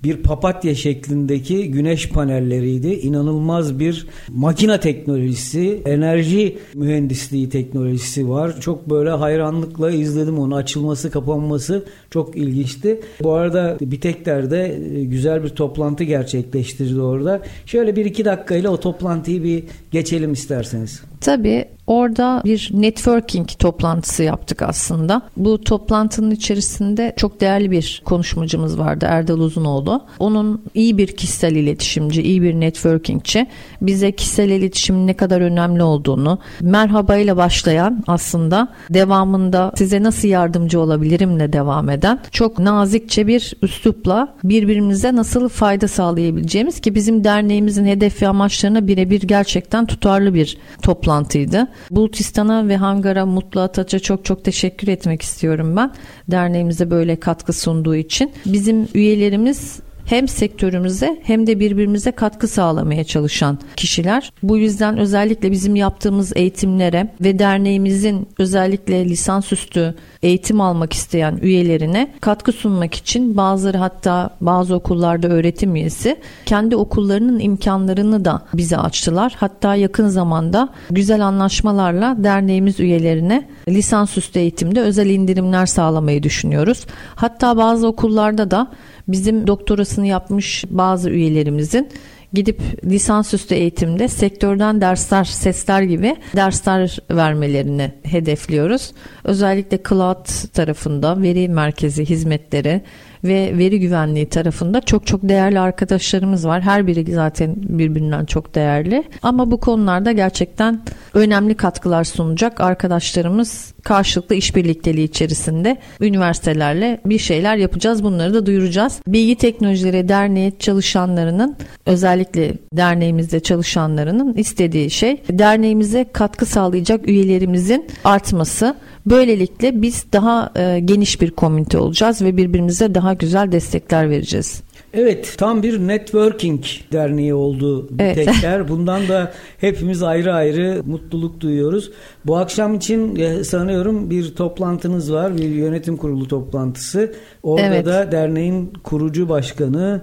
bir 0.06 0.16
papatya 0.16 0.74
şeklindeki 0.74 1.70
güneş 1.70 2.08
panelleriydi. 2.08 2.88
İnanılmaz 2.88 3.78
bir 3.78 4.06
makina 4.28 4.80
teknolojisi, 4.80 5.82
enerji 5.86 6.58
mühendisliği 6.74 7.48
teknolojisi 7.48 8.28
var. 8.28 8.60
Çok 8.60 8.90
böyle 8.90 9.10
hayranlıkla 9.10 9.90
izledim 9.90 10.38
onu. 10.38 10.56
Açılması, 10.56 11.10
kapanması 11.10 11.84
çok 12.10 12.36
ilginçti. 12.36 13.00
Bu 13.22 13.32
arada 13.32 13.76
Bitekler'de 13.80 14.78
e, 14.94 15.04
güzel 15.04 15.44
bir 15.44 15.48
toplantı 15.48 16.04
gerçekleştirdi 16.04 17.00
orada. 17.00 17.42
Şöyle 17.66 17.96
bir 17.96 18.04
iki 18.04 18.24
dakikayla 18.24 18.70
o 18.70 18.80
toplantıyı 18.80 19.42
bir 19.42 19.64
geçelim 19.90 20.32
isterseniz. 20.32 21.02
Tabii 21.20 21.64
Orada 21.86 22.42
bir 22.44 22.70
networking 22.72 23.48
toplantısı 23.58 24.22
yaptık 24.22 24.62
aslında. 24.62 25.22
Bu 25.36 25.60
toplantının 25.60 26.30
içerisinde 26.30 27.14
çok 27.16 27.40
değerli 27.40 27.70
bir 27.70 28.02
konuşmacımız 28.04 28.78
vardı 28.78 29.06
Erdal 29.08 29.38
Uzunoğlu. 29.38 30.04
Onun 30.18 30.62
iyi 30.74 30.98
bir 30.98 31.16
kişisel 31.16 31.56
iletişimci, 31.56 32.22
iyi 32.22 32.42
bir 32.42 32.54
networkingçi. 32.54 33.46
Bize 33.82 34.12
kişisel 34.12 34.48
iletişimin 34.48 35.06
ne 35.06 35.14
kadar 35.14 35.40
önemli 35.40 35.82
olduğunu, 35.82 36.38
merhaba 36.60 37.16
ile 37.16 37.36
başlayan 37.36 38.04
aslında 38.06 38.68
devamında 38.90 39.72
size 39.76 40.02
nasıl 40.02 40.28
yardımcı 40.28 40.80
olabilirimle 40.80 41.52
devam 41.52 41.90
eden 41.90 42.18
çok 42.30 42.58
nazikçe 42.58 43.26
bir 43.26 43.54
üslupla 43.62 44.34
birbirimize 44.44 45.16
nasıl 45.16 45.48
fayda 45.48 45.88
sağlayabileceğimiz 45.88 46.80
ki 46.80 46.94
bizim 46.94 47.24
derneğimizin 47.24 47.86
hedef 47.86 48.22
ve 48.22 48.28
amaçlarına 48.28 48.86
birebir 48.88 49.22
gerçekten 49.22 49.86
tutarlı 49.86 50.34
bir 50.34 50.58
toplantıydı. 50.82 51.68
Bulutistan'a 51.90 52.68
ve 52.68 52.76
Hangar'a 52.76 53.26
Mutlu 53.26 53.60
Ataç'a 53.60 53.98
çok 53.98 54.24
çok 54.24 54.44
teşekkür 54.44 54.88
etmek 54.88 55.22
istiyorum 55.22 55.76
ben. 55.76 55.92
Derneğimize 56.30 56.90
böyle 56.90 57.20
katkı 57.20 57.52
sunduğu 57.52 57.96
için. 57.96 58.32
Bizim 58.46 58.88
üyelerimiz 58.94 59.80
hem 60.06 60.28
sektörümüze 60.28 61.20
hem 61.22 61.46
de 61.46 61.60
birbirimize 61.60 62.12
katkı 62.12 62.48
sağlamaya 62.48 63.04
çalışan 63.04 63.58
kişiler. 63.76 64.32
Bu 64.42 64.58
yüzden 64.58 64.98
özellikle 64.98 65.52
bizim 65.52 65.76
yaptığımız 65.76 66.32
eğitimlere 66.36 67.14
ve 67.20 67.38
derneğimizin 67.38 68.28
özellikle 68.38 69.04
lisansüstü 69.04 69.94
eğitim 70.22 70.60
almak 70.60 70.92
isteyen 70.92 71.38
üyelerine 71.42 72.14
katkı 72.20 72.52
sunmak 72.52 72.94
için 72.94 73.36
bazıları 73.36 73.78
hatta 73.78 74.30
bazı 74.40 74.74
okullarda 74.74 75.28
öğretim 75.28 75.76
üyesi 75.76 76.16
kendi 76.46 76.76
okullarının 76.76 77.38
imkanlarını 77.38 78.24
da 78.24 78.42
bize 78.54 78.76
açtılar. 78.76 79.34
Hatta 79.36 79.74
yakın 79.74 80.08
zamanda 80.08 80.68
güzel 80.90 81.26
anlaşmalarla 81.26 82.16
derneğimiz 82.18 82.80
üyelerine 82.80 83.48
lisansüstü 83.68 84.38
eğitimde 84.38 84.80
özel 84.80 85.06
indirimler 85.06 85.66
sağlamayı 85.66 86.22
düşünüyoruz. 86.22 86.86
Hatta 87.14 87.56
bazı 87.56 87.86
okullarda 87.86 88.50
da 88.50 88.70
bizim 89.08 89.46
doktorasını 89.46 90.06
yapmış 90.06 90.64
bazı 90.70 91.10
üyelerimizin 91.10 91.88
gidip 92.32 92.60
lisansüstü 92.84 93.54
eğitimde 93.54 94.08
sektörden 94.08 94.80
dersler, 94.80 95.24
sesler 95.24 95.82
gibi 95.82 96.16
dersler 96.36 96.98
vermelerini 97.10 97.92
hedefliyoruz. 98.02 98.92
Özellikle 99.24 99.78
cloud 99.88 100.52
tarafında 100.52 101.22
veri 101.22 101.48
merkezi 101.48 102.04
hizmetleri 102.04 102.82
ve 103.26 103.58
veri 103.58 103.80
güvenliği 103.80 104.28
tarafında 104.28 104.80
çok 104.80 105.06
çok 105.06 105.22
değerli 105.22 105.60
arkadaşlarımız 105.60 106.46
var. 106.46 106.62
Her 106.62 106.86
biri 106.86 107.12
zaten 107.12 107.54
birbirinden 107.56 108.24
çok 108.24 108.54
değerli. 108.54 109.04
Ama 109.22 109.50
bu 109.50 109.60
konularda 109.60 110.12
gerçekten 110.12 110.82
önemli 111.14 111.54
katkılar 111.54 112.04
sunacak 112.04 112.60
arkadaşlarımız 112.60 113.74
karşılıklı 113.82 114.34
işbirlikteliği 114.34 115.08
içerisinde 115.08 115.76
üniversitelerle 116.00 117.00
bir 117.06 117.18
şeyler 117.18 117.56
yapacağız. 117.56 118.04
Bunları 118.04 118.34
da 118.34 118.46
duyuracağız. 118.46 119.00
Bilgi 119.06 119.36
Teknolojileri 119.36 120.08
Derneği 120.08 120.52
çalışanlarının 120.58 121.56
özellikle 121.86 122.52
derneğimizde 122.72 123.40
çalışanlarının 123.40 124.34
istediği 124.34 124.90
şey 124.90 125.22
derneğimize 125.30 126.06
katkı 126.12 126.46
sağlayacak 126.46 127.08
üyelerimizin 127.08 127.86
artması. 128.04 128.76
Böylelikle 129.06 129.82
biz 129.82 130.04
daha 130.12 130.52
e, 130.56 130.80
geniş 130.80 131.20
bir 131.20 131.30
komünite 131.30 131.78
olacağız 131.78 132.22
ve 132.22 132.36
birbirimize 132.36 132.94
daha 132.94 133.14
güzel 133.14 133.52
destekler 133.52 134.10
vereceğiz. 134.10 134.62
Evet 134.94 135.34
tam 135.38 135.62
bir 135.62 135.78
networking 135.78 136.64
derneği 136.92 137.34
oldu 137.34 137.88
evet. 137.98 138.14
tekrar. 138.14 138.68
Bundan 138.68 139.08
da 139.08 139.32
hepimiz 139.58 140.02
ayrı 140.02 140.34
ayrı 140.34 140.82
mutluluk 140.86 141.40
duyuyoruz. 141.40 141.90
Bu 142.26 142.36
akşam 142.36 142.74
için 142.74 143.16
e, 143.16 143.44
sanıyorum 143.44 144.10
bir 144.10 144.34
toplantınız 144.34 145.12
var. 145.12 145.36
Bir 145.36 145.48
yönetim 145.48 145.96
kurulu 145.96 146.28
toplantısı. 146.28 147.14
Orada 147.42 147.66
evet. 147.66 147.86
da 147.86 148.12
derneğin 148.12 148.72
kurucu 148.84 149.28
başkanı 149.28 150.02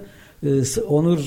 onur 0.88 1.20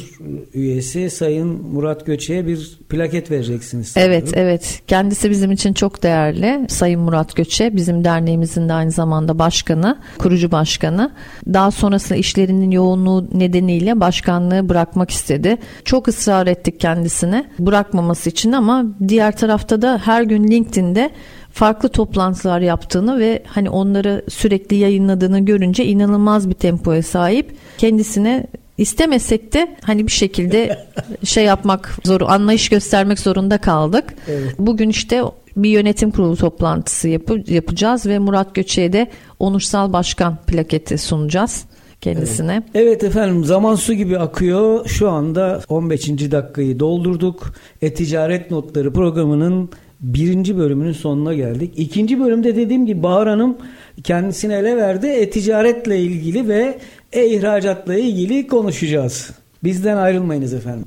üyesi 0.54 1.10
Sayın 1.10 1.48
Murat 1.72 2.06
Göçe'ye 2.06 2.46
bir 2.46 2.78
plaket 2.88 3.30
vereceksiniz. 3.30 3.88
Sanırım. 3.88 4.12
Evet, 4.12 4.30
evet. 4.34 4.82
Kendisi 4.86 5.30
bizim 5.30 5.52
için 5.52 5.72
çok 5.72 6.02
değerli. 6.02 6.66
Sayın 6.68 7.00
Murat 7.00 7.36
Göçe 7.36 7.76
bizim 7.76 8.04
derneğimizin 8.04 8.68
de 8.68 8.72
aynı 8.72 8.90
zamanda 8.90 9.38
başkanı, 9.38 9.98
kurucu 10.18 10.52
başkanı. 10.52 11.12
Daha 11.46 11.70
sonrasında 11.70 12.18
işlerinin 12.18 12.70
yoğunluğu 12.70 13.28
nedeniyle 13.32 14.00
başkanlığı 14.00 14.68
bırakmak 14.68 15.10
istedi. 15.10 15.56
Çok 15.84 16.08
ısrar 16.08 16.46
ettik 16.46 16.80
kendisine 16.80 17.44
bırakmaması 17.58 18.30
için 18.30 18.52
ama 18.52 18.84
diğer 19.08 19.36
tarafta 19.36 19.82
da 19.82 20.00
her 20.04 20.22
gün 20.22 20.48
LinkedIn'de 20.48 21.10
farklı 21.52 21.88
toplantılar 21.88 22.60
yaptığını 22.60 23.18
ve 23.18 23.42
hani 23.46 23.70
onları 23.70 24.24
sürekli 24.28 24.76
yayınladığını 24.76 25.40
görünce 25.44 25.84
inanılmaz 25.84 26.48
bir 26.48 26.54
tempoya 26.54 27.02
sahip. 27.02 27.56
Kendisine 27.78 28.46
istemesek 28.78 29.52
de 29.52 29.76
hani 29.82 30.06
bir 30.06 30.12
şekilde 30.12 30.86
şey 31.24 31.44
yapmak 31.44 31.98
zor, 32.04 32.20
anlayış 32.20 32.68
göstermek 32.68 33.18
zorunda 33.18 33.58
kaldık. 33.58 34.04
Evet. 34.28 34.54
Bugün 34.58 34.88
işte 34.88 35.22
bir 35.56 35.70
yönetim 35.70 36.10
kurulu 36.10 36.36
toplantısı 36.36 37.08
yapı, 37.08 37.42
yapacağız 37.46 38.06
ve 38.06 38.18
Murat 38.18 38.54
Göçe'ye 38.54 38.92
de 38.92 39.10
onursal 39.38 39.92
başkan 39.92 40.36
plaketi 40.46 40.98
sunacağız. 40.98 41.64
kendisine. 42.00 42.52
Evet. 42.74 42.86
evet 42.86 43.04
efendim 43.04 43.44
zaman 43.44 43.74
su 43.74 43.94
gibi 43.94 44.18
akıyor. 44.18 44.86
Şu 44.86 45.10
anda 45.10 45.60
15. 45.68 46.08
dakikayı 46.08 46.80
doldurduk. 46.80 47.54
E-Ticaret 47.82 48.50
Notları 48.50 48.92
programının 48.92 49.70
birinci 50.00 50.58
bölümünün 50.58 50.92
sonuna 50.92 51.34
geldik. 51.34 51.72
İkinci 51.76 52.20
bölümde 52.20 52.56
dediğim 52.56 52.86
gibi 52.86 53.02
Bahar 53.02 53.28
Hanım 53.28 53.56
kendisine 54.04 54.54
ele 54.54 54.76
verdi. 54.76 55.06
E-ticaretle 55.06 56.00
ilgili 56.00 56.48
ve 56.48 56.78
e-ihracatla 57.12 57.94
ilgili 57.94 58.46
konuşacağız. 58.46 59.30
Bizden 59.64 59.96
ayrılmayınız 59.96 60.54
efendim. 60.54 60.86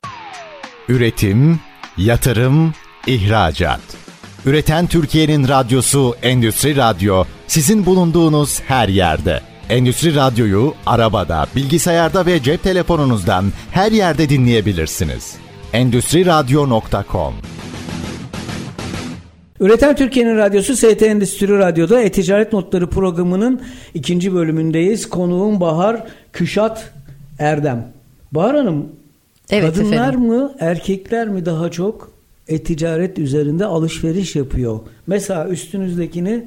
Üretim, 0.89 1.59
yatırım, 1.97 2.73
ihracat. 3.07 3.81
Üreten 4.45 4.87
Türkiye'nin 4.87 5.47
radyosu 5.47 6.15
Endüstri 6.21 6.75
Radyo 6.75 7.23
sizin 7.47 7.85
bulunduğunuz 7.85 8.61
her 8.61 8.87
yerde. 8.87 9.41
Endüstri 9.69 10.15
Radyo'yu 10.15 10.73
arabada, 10.85 11.47
bilgisayarda 11.55 12.25
ve 12.25 12.43
cep 12.43 12.63
telefonunuzdan 12.63 13.45
her 13.71 13.91
yerde 13.91 14.29
dinleyebilirsiniz. 14.29 15.35
Endüstri 15.73 16.25
Radyo.com 16.25 17.33
Üreten 19.59 19.95
Türkiye'nin 19.95 20.37
radyosu 20.37 20.75
ST 20.75 21.03
Endüstri 21.03 21.57
Radyo'da 21.57 22.01
E-Ticaret 22.01 22.53
Notları 22.53 22.87
programının 22.87 23.61
ikinci 23.93 24.33
bölümündeyiz. 24.33 25.09
Konuğum 25.09 25.59
Bahar 25.59 26.03
Küşat 26.33 26.91
Erdem. 27.39 27.87
Bahar 28.31 28.55
Hanım, 28.55 28.85
evet, 29.49 29.75
kadınlar 29.75 30.09
efendim. 30.09 30.27
mı 30.27 30.53
erkekler 30.59 31.27
mi 31.27 31.45
daha 31.45 31.71
çok 31.71 32.11
e-ticaret 32.47 33.19
üzerinde 33.19 33.65
alışveriş 33.65 34.35
yapıyor? 34.35 34.79
Mesela 35.07 35.47
üstünüzdekini 35.47 36.43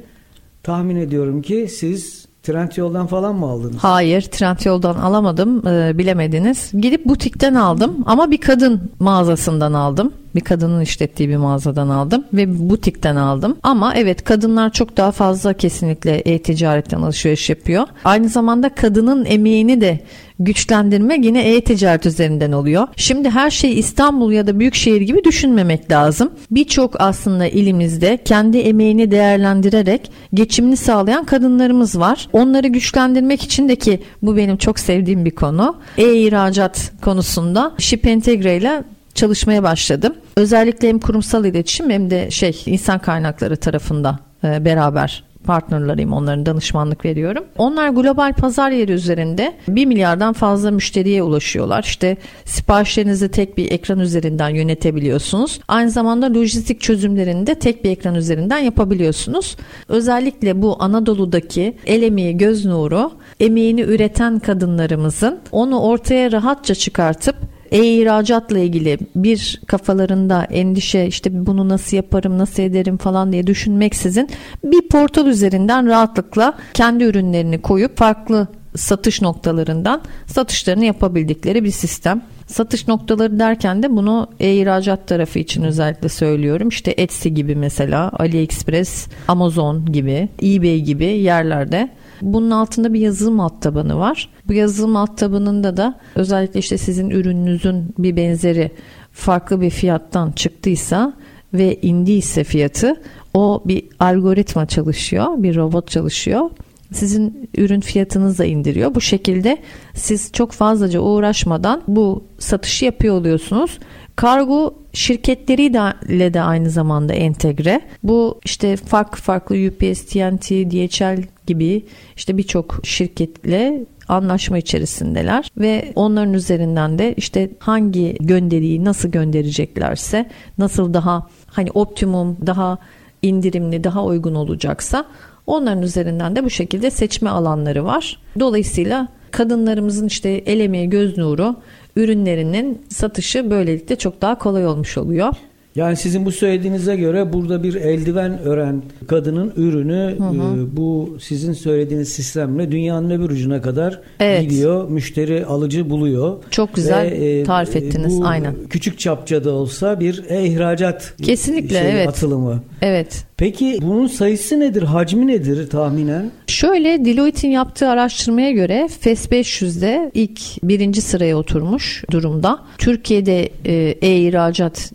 tahmin 0.62 0.96
ediyorum 0.96 1.42
ki 1.42 1.68
siz 1.70 2.26
Trendyol'dan 2.42 3.06
falan 3.06 3.34
mı 3.34 3.46
aldınız? 3.46 3.76
Hayır 3.78 4.22
Trendyol'dan 4.22 4.94
alamadım 4.94 5.68
e, 5.68 5.98
bilemediniz. 5.98 6.70
Gidip 6.80 7.06
butikten 7.06 7.54
aldım 7.54 7.96
ama 8.06 8.30
bir 8.30 8.40
kadın 8.40 8.90
mağazasından 9.00 9.72
aldım. 9.72 10.12
Bir 10.34 10.40
kadının 10.40 10.80
işlettiği 10.80 11.28
bir 11.28 11.36
mağazadan 11.36 11.88
aldım 11.88 12.24
ve 12.32 12.70
butikten 12.70 13.16
aldım. 13.16 13.56
Ama 13.62 13.94
evet 13.94 14.24
kadınlar 14.24 14.72
çok 14.72 14.96
daha 14.96 15.12
fazla 15.12 15.52
kesinlikle 15.52 16.16
e-ticaretten 16.16 17.02
alışveriş 17.02 17.50
yapıyor. 17.50 17.86
Aynı 18.04 18.28
zamanda 18.28 18.68
kadının 18.68 19.24
emeğini 19.24 19.80
de 19.80 20.00
güçlendirme 20.44 21.18
yine 21.22 21.54
e-ticaret 21.54 22.06
üzerinden 22.06 22.52
oluyor. 22.52 22.88
Şimdi 22.96 23.30
her 23.30 23.50
şey 23.50 23.78
İstanbul 23.78 24.32
ya 24.32 24.46
da 24.46 24.58
büyükşehir 24.58 25.00
gibi 25.00 25.24
düşünmemek 25.24 25.90
lazım. 25.90 26.30
Birçok 26.50 27.00
aslında 27.00 27.46
ilimizde 27.46 28.18
kendi 28.24 28.58
emeğini 28.58 29.10
değerlendirerek 29.10 30.10
geçimini 30.34 30.76
sağlayan 30.76 31.24
kadınlarımız 31.24 31.98
var. 31.98 32.28
Onları 32.32 32.68
güçlendirmek 32.68 33.42
için 33.42 33.68
de 33.68 33.76
ki 33.76 34.02
bu 34.22 34.36
benim 34.36 34.56
çok 34.56 34.78
sevdiğim 34.78 35.24
bir 35.24 35.30
konu. 35.30 35.76
E-ihracat 35.98 36.92
konusunda 37.02 37.72
Ship 37.78 38.06
ile 38.06 38.82
çalışmaya 39.14 39.62
başladım. 39.62 40.14
Özellikle 40.36 40.88
hem 40.88 40.98
kurumsal 40.98 41.44
iletişim 41.44 41.90
hem 41.90 42.10
de 42.10 42.30
şey 42.30 42.62
insan 42.66 42.98
kaynakları 42.98 43.56
tarafında 43.56 44.18
e, 44.44 44.64
beraber 44.64 45.24
partnerlarıyım 45.44 46.12
onların 46.12 46.46
danışmanlık 46.46 47.04
veriyorum. 47.04 47.44
Onlar 47.58 47.88
global 47.88 48.32
pazar 48.32 48.70
yeri 48.70 48.92
üzerinde 48.92 49.54
1 49.68 49.86
milyardan 49.86 50.32
fazla 50.32 50.70
müşteriye 50.70 51.22
ulaşıyorlar. 51.22 51.82
İşte 51.82 52.16
siparişlerinizi 52.44 53.30
tek 53.30 53.58
bir 53.58 53.72
ekran 53.72 53.98
üzerinden 53.98 54.48
yönetebiliyorsunuz. 54.48 55.60
Aynı 55.68 55.90
zamanda 55.90 56.34
lojistik 56.34 56.80
çözümlerini 56.80 57.46
de 57.46 57.54
tek 57.54 57.84
bir 57.84 57.90
ekran 57.90 58.14
üzerinden 58.14 58.58
yapabiliyorsunuz. 58.58 59.56
Özellikle 59.88 60.62
bu 60.62 60.76
Anadolu'daki 60.82 61.76
el 61.86 62.02
emeği 62.02 62.36
göz 62.36 62.64
nuru 62.64 63.10
emeğini 63.40 63.80
üreten 63.80 64.38
kadınlarımızın 64.38 65.38
onu 65.52 65.80
ortaya 65.80 66.32
rahatça 66.32 66.74
çıkartıp 66.74 67.51
e-ihracatla 67.72 68.58
ilgili 68.58 68.98
bir 69.16 69.60
kafalarında 69.66 70.44
endişe 70.44 71.06
işte 71.06 71.46
bunu 71.46 71.68
nasıl 71.68 71.96
yaparım 71.96 72.38
nasıl 72.38 72.62
ederim 72.62 72.96
falan 72.96 73.32
diye 73.32 73.46
düşünmeksizin 73.46 74.28
bir 74.64 74.88
portal 74.88 75.26
üzerinden 75.26 75.86
rahatlıkla 75.86 76.54
kendi 76.74 77.04
ürünlerini 77.04 77.62
koyup 77.62 77.96
farklı 77.96 78.48
satış 78.76 79.22
noktalarından 79.22 80.02
satışlarını 80.26 80.84
yapabildikleri 80.84 81.64
bir 81.64 81.70
sistem. 81.70 82.22
Satış 82.46 82.88
noktaları 82.88 83.38
derken 83.38 83.82
de 83.82 83.96
bunu 83.96 84.28
e-ihracat 84.40 85.06
tarafı 85.06 85.38
için 85.38 85.62
özellikle 85.62 86.08
söylüyorum. 86.08 86.68
İşte 86.68 86.94
Etsy 86.96 87.28
gibi 87.28 87.56
mesela, 87.56 88.10
AliExpress, 88.18 89.08
Amazon 89.28 89.92
gibi, 89.92 90.28
eBay 90.42 90.80
gibi 90.80 91.04
yerlerde 91.04 91.88
bunun 92.22 92.50
altında 92.50 92.92
bir 92.92 93.00
yazılım 93.00 93.40
alt 93.40 93.62
tabanı 93.62 93.98
var. 93.98 94.28
Bu 94.48 94.52
yazılım 94.52 94.96
alt 94.96 95.18
tabanında 95.18 95.76
da 95.76 95.98
özellikle 96.14 96.60
işte 96.60 96.78
sizin 96.78 97.10
ürününüzün 97.10 97.94
bir 97.98 98.16
benzeri 98.16 98.70
farklı 99.12 99.60
bir 99.60 99.70
fiyattan 99.70 100.32
çıktıysa 100.32 101.12
ve 101.54 101.80
indiyse 101.82 102.44
fiyatı 102.44 103.00
o 103.34 103.62
bir 103.64 103.84
algoritma 104.00 104.66
çalışıyor, 104.66 105.26
bir 105.36 105.56
robot 105.56 105.90
çalışıyor. 105.90 106.50
Sizin 106.92 107.50
ürün 107.56 107.80
fiyatınızı 107.80 108.38
da 108.38 108.44
indiriyor. 108.44 108.94
Bu 108.94 109.00
şekilde 109.00 109.58
siz 109.94 110.32
çok 110.32 110.52
fazlaca 110.52 111.00
uğraşmadan 111.00 111.82
bu 111.88 112.24
satışı 112.38 112.84
yapıyor 112.84 113.14
oluyorsunuz. 113.14 113.78
Kargo 114.16 114.74
şirketleriyle 114.92 116.34
de 116.34 116.40
aynı 116.40 116.70
zamanda 116.70 117.12
entegre. 117.12 117.80
Bu 118.02 118.40
işte 118.44 118.76
farklı 118.76 119.20
farklı 119.22 119.56
UPS, 119.56 120.02
TNT, 120.02 120.50
DHL 120.50 121.22
gibi 121.46 121.84
işte 122.16 122.36
birçok 122.38 122.80
şirketle 122.82 123.84
anlaşma 124.08 124.58
içerisindeler 124.58 125.50
ve 125.56 125.92
onların 125.94 126.34
üzerinden 126.34 126.98
de 126.98 127.14
işte 127.16 127.50
hangi 127.58 128.16
gönderiyi 128.20 128.84
nasıl 128.84 129.08
göndereceklerse 129.08 130.30
nasıl 130.58 130.94
daha 130.94 131.28
hani 131.46 131.70
optimum 131.70 132.36
daha 132.46 132.78
indirimli 133.22 133.84
daha 133.84 134.04
uygun 134.04 134.34
olacaksa 134.34 135.04
onların 135.46 135.82
üzerinden 135.82 136.36
de 136.36 136.44
bu 136.44 136.50
şekilde 136.50 136.90
seçme 136.90 137.30
alanları 137.30 137.84
var. 137.84 138.18
Dolayısıyla 138.40 139.08
kadınlarımızın 139.30 140.06
işte 140.06 140.28
el 140.28 140.60
emeği 140.60 140.90
göz 140.90 141.18
nuru 141.18 141.56
ürünlerinin 141.96 142.82
satışı 142.88 143.50
böylelikle 143.50 143.96
çok 143.96 144.22
daha 144.22 144.38
kolay 144.38 144.66
olmuş 144.66 144.98
oluyor. 144.98 145.34
Yani 145.76 145.96
sizin 145.96 146.24
bu 146.24 146.32
söylediğinize 146.32 146.96
göre 146.96 147.32
burada 147.32 147.62
bir 147.62 147.74
eldiven 147.74 148.38
ören 148.38 148.82
kadının 149.06 149.52
ürünü 149.56 150.14
hı 150.18 150.24
hı. 150.24 150.34
E, 150.34 150.76
bu 150.76 151.18
sizin 151.20 151.52
söylediğiniz 151.52 152.08
sistemle 152.08 152.72
dünyanın 152.72 153.10
öbür 153.10 153.30
ucuna 153.30 153.62
kadar 153.62 154.00
evet. 154.20 154.42
gidiyor. 154.42 154.88
Müşteri 154.88 155.46
alıcı 155.46 155.90
buluyor. 155.90 156.36
Çok 156.50 156.74
güzel 156.74 157.10
Ve, 157.10 157.38
e, 157.40 157.44
tarif 157.44 157.76
ettiniz 157.76 158.20
bu 158.20 158.26
aynen. 158.26 158.54
Küçük 158.70 158.98
çapça 158.98 159.44
da 159.44 159.50
olsa 159.50 160.00
bir 160.00 160.24
e-ihracat 160.28 161.14
Kesinlikle 161.22 161.78
şey, 161.78 161.90
evet. 161.90 162.08
atılımı. 162.08 162.62
Evet. 162.82 163.24
Peki 163.36 163.78
bunun 163.82 164.06
sayısı 164.06 164.60
nedir? 164.60 164.82
Hacmi 164.82 165.26
nedir 165.26 165.70
tahminen? 165.70 166.30
Şöyle 166.46 167.04
Deloitte'in 167.04 167.52
yaptığı 167.52 167.88
araştırmaya 167.88 168.50
göre 168.50 168.88
FES 169.00 169.26
500'de 169.26 170.10
ilk 170.14 170.40
birinci 170.62 171.00
sıraya 171.00 171.36
oturmuş 171.36 172.04
durumda. 172.10 172.58
Türkiye'de 172.78 173.48
e, 173.64 173.72
e-ihracat 174.02 174.92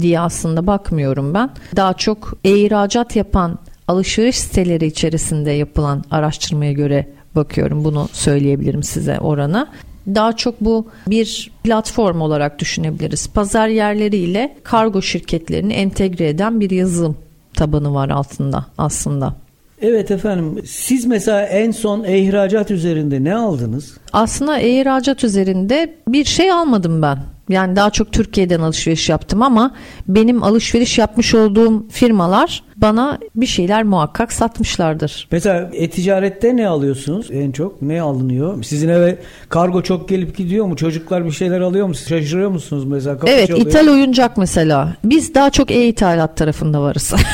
diye 0.00 0.20
aslında 0.20 0.66
bakmıyorum 0.66 1.34
ben. 1.34 1.50
Daha 1.76 1.94
çok 1.94 2.34
e-ihracat 2.44 3.16
yapan 3.16 3.58
alışveriş 3.88 4.38
siteleri 4.38 4.86
içerisinde 4.86 5.50
yapılan 5.50 6.04
araştırmaya 6.10 6.72
göre 6.72 7.06
bakıyorum. 7.36 7.84
Bunu 7.84 8.08
söyleyebilirim 8.12 8.82
size 8.82 9.18
oranı. 9.18 9.66
Daha 10.06 10.36
çok 10.36 10.60
bu 10.60 10.86
bir 11.06 11.50
platform 11.64 12.20
olarak 12.20 12.58
düşünebiliriz. 12.58 13.28
Pazar 13.28 13.68
yerleriyle 13.68 14.56
kargo 14.62 15.02
şirketlerini 15.02 15.72
entegre 15.72 16.28
eden 16.28 16.60
bir 16.60 16.70
yazılım 16.70 17.16
tabanı 17.54 17.94
var 17.94 18.08
altında 18.08 18.66
aslında. 18.78 19.34
Evet 19.82 20.10
efendim. 20.10 20.62
Siz 20.66 21.06
mesela 21.06 21.42
en 21.42 21.70
son 21.70 22.04
e-ihracat 22.04 22.70
üzerinde 22.70 23.24
ne 23.24 23.34
aldınız? 23.34 23.94
Aslında 24.12 24.58
e-ihracat 24.58 25.24
üzerinde 25.24 25.94
bir 26.08 26.24
şey 26.24 26.52
almadım 26.52 27.02
ben. 27.02 27.18
Yani 27.48 27.76
daha 27.76 27.90
çok 27.90 28.12
Türkiye'den 28.12 28.60
alışveriş 28.60 29.08
yaptım 29.08 29.42
ama 29.42 29.74
benim 30.08 30.42
alışveriş 30.42 30.98
yapmış 30.98 31.34
olduğum 31.34 31.88
firmalar 31.88 32.62
bana 32.76 33.18
bir 33.36 33.46
şeyler 33.46 33.84
muhakkak 33.84 34.32
satmışlardır. 34.32 35.28
Mesela 35.32 35.70
e-ticarette 35.72 36.56
ne 36.56 36.68
alıyorsunuz 36.68 37.30
en 37.32 37.52
çok? 37.52 37.82
Ne 37.82 38.02
alınıyor? 38.02 38.64
Sizin 38.64 38.88
eve 38.88 39.18
kargo 39.48 39.82
çok 39.82 40.08
gelip 40.08 40.36
gidiyor 40.36 40.66
mu? 40.66 40.76
Çocuklar 40.76 41.24
bir 41.24 41.30
şeyler 41.30 41.60
alıyor 41.60 41.86
mu? 41.86 41.94
Şaşırıyor 41.94 42.50
musunuz 42.50 42.84
mesela? 42.84 43.18
Kapı 43.18 43.32
evet 43.32 43.48
çalıyor. 43.48 43.66
ithal 43.66 43.88
oyuncak 43.88 44.36
mesela. 44.36 44.96
Biz 45.04 45.34
daha 45.34 45.50
çok 45.50 45.70
e-ithalat 45.70 46.36
tarafında 46.36 46.82
varız. 46.82 47.14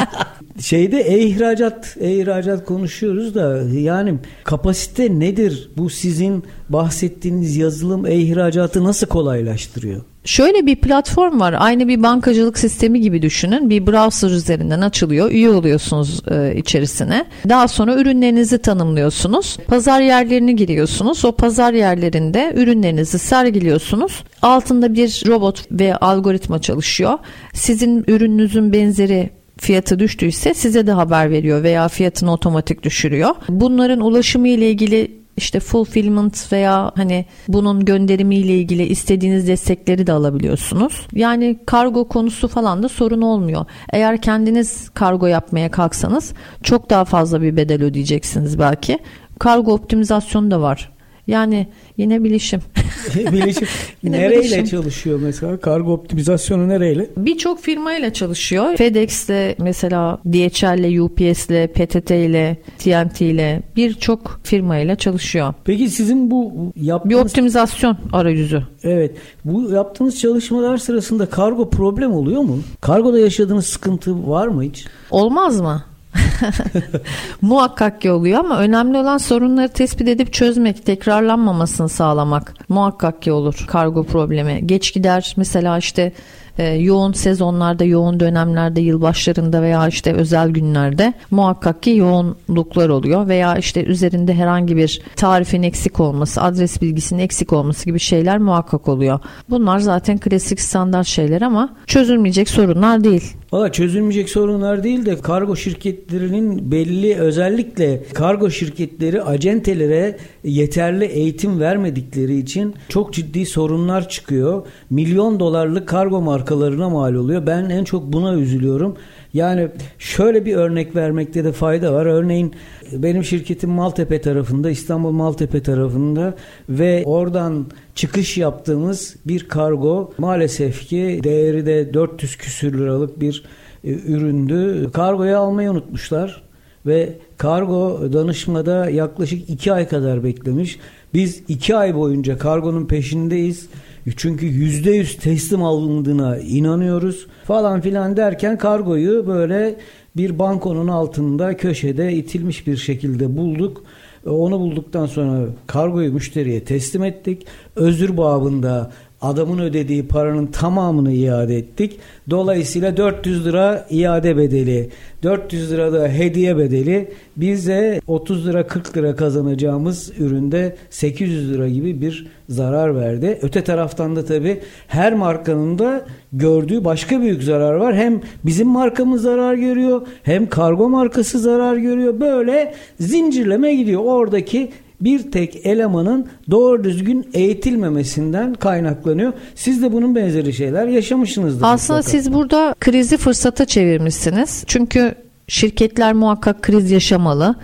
Şeyde 0.60 1.00
e-ihracat, 1.00 1.96
e-ihracat 2.00 2.64
konuşuyoruz 2.64 3.34
da 3.34 3.62
yani 3.72 4.14
kapasite 4.44 5.18
nedir? 5.18 5.70
Bu 5.76 5.90
sizin 5.90 6.44
bahsettiğiniz 6.68 7.56
yazılım 7.56 8.06
e-ihracatı 8.06 8.84
nasıl 8.84 9.06
kolaylaştırıyor? 9.06 10.02
Şöyle 10.24 10.66
bir 10.66 10.76
platform 10.76 11.40
var. 11.40 11.54
Aynı 11.58 11.88
bir 11.88 12.02
bankacılık 12.02 12.58
sistemi 12.58 13.00
gibi 13.00 13.22
düşünün. 13.22 13.70
Bir 13.70 13.86
browser 13.86 14.30
üzerinden 14.30 14.80
açılıyor. 14.80 15.30
Üye 15.30 15.50
oluyorsunuz 15.50 16.22
e, 16.30 16.56
içerisine. 16.56 17.24
Daha 17.48 17.68
sonra 17.68 17.94
ürünlerinizi 17.94 18.58
tanımlıyorsunuz. 18.58 19.56
Pazar 19.66 20.00
yerlerini 20.00 20.56
giriyorsunuz. 20.56 21.24
O 21.24 21.32
pazar 21.32 21.72
yerlerinde 21.72 22.52
ürünlerinizi 22.56 23.18
sergiliyorsunuz. 23.18 24.24
Altında 24.42 24.94
bir 24.94 25.22
robot 25.26 25.64
ve 25.70 25.96
algoritma 25.96 26.60
çalışıyor. 26.60 27.18
Sizin 27.54 28.04
ürününüzün 28.08 28.72
benzeri 28.72 29.30
fiyatı 29.58 29.98
düştüyse 29.98 30.54
size 30.54 30.86
de 30.86 30.92
haber 30.92 31.30
veriyor 31.30 31.62
veya 31.62 31.88
fiyatını 31.88 32.32
otomatik 32.32 32.82
düşürüyor. 32.82 33.30
Bunların 33.48 34.00
ulaşımı 34.00 34.48
ile 34.48 34.70
ilgili 34.70 35.26
işte 35.36 35.60
fulfillment 35.60 36.52
veya 36.52 36.92
hani 36.96 37.24
bunun 37.48 37.84
gönderimiyle 37.84 38.58
ilgili 38.58 38.86
istediğiniz 38.86 39.48
destekleri 39.48 40.06
de 40.06 40.12
alabiliyorsunuz. 40.12 41.06
Yani 41.12 41.58
kargo 41.66 42.08
konusu 42.08 42.48
falan 42.48 42.82
da 42.82 42.88
sorun 42.88 43.22
olmuyor. 43.22 43.64
Eğer 43.92 44.22
kendiniz 44.22 44.88
kargo 44.88 45.26
yapmaya 45.26 45.70
kalksanız 45.70 46.32
çok 46.62 46.90
daha 46.90 47.04
fazla 47.04 47.42
bir 47.42 47.56
bedel 47.56 47.82
ödeyeceksiniz 47.82 48.58
belki. 48.58 48.98
Kargo 49.38 49.72
optimizasyonu 49.72 50.50
da 50.50 50.60
var. 50.60 50.95
Yani 51.26 51.66
yine 51.96 52.24
bilişim. 52.24 52.60
bilişim. 53.14 53.68
Yine 54.02 54.18
nereyle 54.18 54.40
bilişim. 54.40 54.64
çalışıyor 54.64 55.20
mesela? 55.22 55.60
Kargo 55.60 55.92
optimizasyonu 55.92 56.68
nereyle? 56.68 57.10
Birçok 57.16 57.60
firmayla 57.62 58.12
çalışıyor. 58.12 58.76
FedEx'le 58.76 59.58
mesela 59.58 60.18
DHL'le, 60.32 61.00
UPS'le, 61.00 61.72
PTT'yle, 61.74 62.56
TNT'yle 62.78 63.62
birçok 63.76 64.40
firmayla 64.42 64.96
çalışıyor. 64.96 65.54
Peki 65.64 65.90
sizin 65.90 66.30
bu 66.30 66.72
Bir 66.76 66.82
yaptığınız 66.86 67.20
optimizasyon 67.26 67.96
arayüzü. 68.12 68.62
Evet. 68.82 69.16
Bu 69.44 69.70
yaptığınız 69.70 70.20
çalışmalar 70.20 70.76
sırasında 70.78 71.26
kargo 71.26 71.70
problem 71.70 72.12
oluyor 72.12 72.42
mu? 72.42 72.58
Kargoda 72.80 73.18
yaşadığınız 73.18 73.66
sıkıntı 73.66 74.28
var 74.28 74.46
mı 74.48 74.62
hiç? 74.62 74.84
Olmaz 75.10 75.60
mı? 75.60 75.84
Muhakkak 77.42 78.00
ki 78.00 78.10
oluyor 78.10 78.38
ama 78.38 78.58
önemli 78.58 78.98
olan 78.98 79.18
sorunları 79.18 79.68
tespit 79.68 80.08
edip 80.08 80.32
çözmek, 80.32 80.86
tekrarlanmamasını 80.86 81.88
sağlamak. 81.88 82.54
Muhakkak 82.68 83.22
ki 83.22 83.32
olur 83.32 83.64
kargo 83.68 84.04
problemi. 84.04 84.66
Geç 84.66 84.94
gider 84.94 85.34
mesela 85.36 85.78
işte 85.78 86.12
e, 86.58 86.64
yoğun 86.64 87.12
sezonlarda, 87.12 87.84
yoğun 87.84 88.20
dönemlerde, 88.20 88.80
yılbaşlarında 88.80 89.62
veya 89.62 89.88
işte 89.88 90.12
özel 90.12 90.48
günlerde 90.48 91.12
muhakkak 91.30 91.82
ki 91.82 91.90
yoğunluklar 91.90 92.88
oluyor 92.88 93.28
veya 93.28 93.56
işte 93.56 93.84
üzerinde 93.84 94.34
herhangi 94.34 94.76
bir 94.76 95.00
tarifin 95.16 95.62
eksik 95.62 96.00
olması, 96.00 96.42
adres 96.42 96.82
bilgisinin 96.82 97.22
eksik 97.22 97.52
olması 97.52 97.84
gibi 97.84 97.98
şeyler 97.98 98.38
muhakkak 98.38 98.88
oluyor. 98.88 99.20
Bunlar 99.50 99.78
zaten 99.78 100.18
klasik 100.18 100.60
standart 100.60 101.06
şeyler 101.06 101.42
ama 101.42 101.76
çözülmeyecek 101.86 102.48
sorunlar 102.48 103.04
değil. 103.04 103.36
Valla 103.52 103.72
çözülmeyecek 103.72 104.30
sorunlar 104.30 104.84
değil 104.84 105.06
de 105.06 105.18
kargo 105.18 105.56
şirketlerinin 105.56 106.70
belli 106.70 107.16
özellikle 107.16 108.02
kargo 108.14 108.50
şirketleri 108.50 109.22
acentelere 109.22 110.16
yeterli 110.44 111.04
eğitim 111.04 111.60
vermedikleri 111.60 112.38
için 112.38 112.74
çok 112.88 113.12
ciddi 113.12 113.46
sorunlar 113.46 114.08
çıkıyor. 114.08 114.66
Milyon 114.90 115.40
dolarlık 115.40 115.88
kargo 115.88 116.20
markalarına 116.20 116.88
mal 116.88 117.14
oluyor. 117.14 117.46
Ben 117.46 117.70
en 117.70 117.84
çok 117.84 118.12
buna 118.12 118.34
üzülüyorum. 118.34 118.96
Yani 119.34 119.68
şöyle 119.98 120.46
bir 120.46 120.56
örnek 120.56 120.96
vermekte 120.96 121.44
de 121.44 121.52
fayda 121.52 121.92
var. 121.92 122.06
Örneğin 122.06 122.54
benim 122.92 123.24
şirketim 123.24 123.70
Maltepe 123.70 124.20
tarafında, 124.20 124.70
İstanbul 124.70 125.10
Maltepe 125.10 125.62
tarafında 125.62 126.34
ve 126.68 127.02
oradan 127.06 127.66
çıkış 127.94 128.38
yaptığımız 128.38 129.16
bir 129.26 129.48
kargo 129.48 130.12
maalesef 130.18 130.88
ki 130.88 131.20
değeri 131.24 131.66
de 131.66 131.94
400 131.94 132.36
küsür 132.36 132.78
liralık 132.78 133.20
bir 133.20 133.44
e, 133.84 133.90
üründü. 133.90 134.90
Kargoyu 134.92 135.36
almayı 135.36 135.70
unutmuşlar 135.70 136.42
ve 136.86 137.18
kargo 137.36 138.12
danışmada 138.12 138.90
yaklaşık 138.90 139.50
2 139.50 139.72
ay 139.72 139.88
kadar 139.88 140.24
beklemiş. 140.24 140.78
Biz 141.14 141.42
2 141.48 141.76
ay 141.76 141.94
boyunca 141.94 142.38
kargonun 142.38 142.86
peşindeyiz. 142.86 143.68
Çünkü 144.16 144.46
%100 144.46 145.18
teslim 145.18 145.62
alındığına 145.62 146.38
inanıyoruz 146.38 147.26
falan 147.44 147.80
filan 147.80 148.16
derken 148.16 148.58
kargoyu 148.58 149.26
böyle 149.26 149.76
bir 150.16 150.38
bankonun 150.38 150.88
altında 150.88 151.56
köşede 151.56 152.12
itilmiş 152.12 152.66
bir 152.66 152.76
şekilde 152.76 153.36
bulduk. 153.36 153.82
Onu 154.26 154.60
bulduktan 154.60 155.06
sonra 155.06 155.46
kargoyu 155.66 156.12
müşteriye 156.12 156.64
teslim 156.64 157.04
ettik. 157.04 157.46
Özür 157.76 158.16
babında 158.16 158.92
adamın 159.26 159.58
ödediği 159.58 160.08
paranın 160.08 160.46
tamamını 160.46 161.12
iade 161.12 161.56
ettik. 161.56 161.98
Dolayısıyla 162.30 162.96
400 162.96 163.46
lira 163.46 163.86
iade 163.90 164.36
bedeli, 164.36 164.90
400 165.22 165.72
lira 165.72 165.92
da 165.92 166.08
hediye 166.08 166.56
bedeli 166.56 167.08
bize 167.36 168.00
30 168.06 168.46
lira 168.46 168.66
40 168.66 168.96
lira 168.96 169.16
kazanacağımız 169.16 170.12
üründe 170.18 170.76
800 170.90 171.52
lira 171.52 171.68
gibi 171.68 172.00
bir 172.00 172.26
zarar 172.48 172.96
verdi. 172.96 173.38
Öte 173.42 173.64
taraftan 173.64 174.16
da 174.16 174.24
tabii 174.24 174.60
her 174.88 175.14
markanın 175.14 175.78
da 175.78 176.06
gördüğü 176.32 176.84
başka 176.84 177.20
büyük 177.20 177.42
zarar 177.42 177.74
var. 177.74 177.96
Hem 177.96 178.20
bizim 178.44 178.68
markamız 178.68 179.22
zarar 179.22 179.54
görüyor 179.54 180.06
hem 180.22 180.48
kargo 180.48 180.88
markası 180.88 181.38
zarar 181.38 181.76
görüyor. 181.76 182.20
Böyle 182.20 182.74
zincirleme 183.00 183.74
gidiyor. 183.74 184.02
Oradaki 184.04 184.70
bir 185.00 185.30
tek 185.30 185.66
elemanın 185.66 186.26
doğru 186.50 186.84
düzgün 186.84 187.30
eğitilmemesinden 187.34 188.54
kaynaklanıyor. 188.54 189.32
Siz 189.54 189.82
de 189.82 189.92
bunun 189.92 190.14
benzeri 190.14 190.52
şeyler 190.52 190.86
yaşamışsınızdır. 190.86 191.66
Aslında 191.66 191.98
mutlaka. 191.98 192.18
siz 192.18 192.32
burada 192.32 192.74
krizi 192.80 193.16
fırsata 193.16 193.64
çevirmişsiniz. 193.64 194.64
Çünkü 194.66 195.14
şirketler 195.48 196.12
muhakkak 196.12 196.62
kriz 196.62 196.90
yaşamalı. 196.90 197.54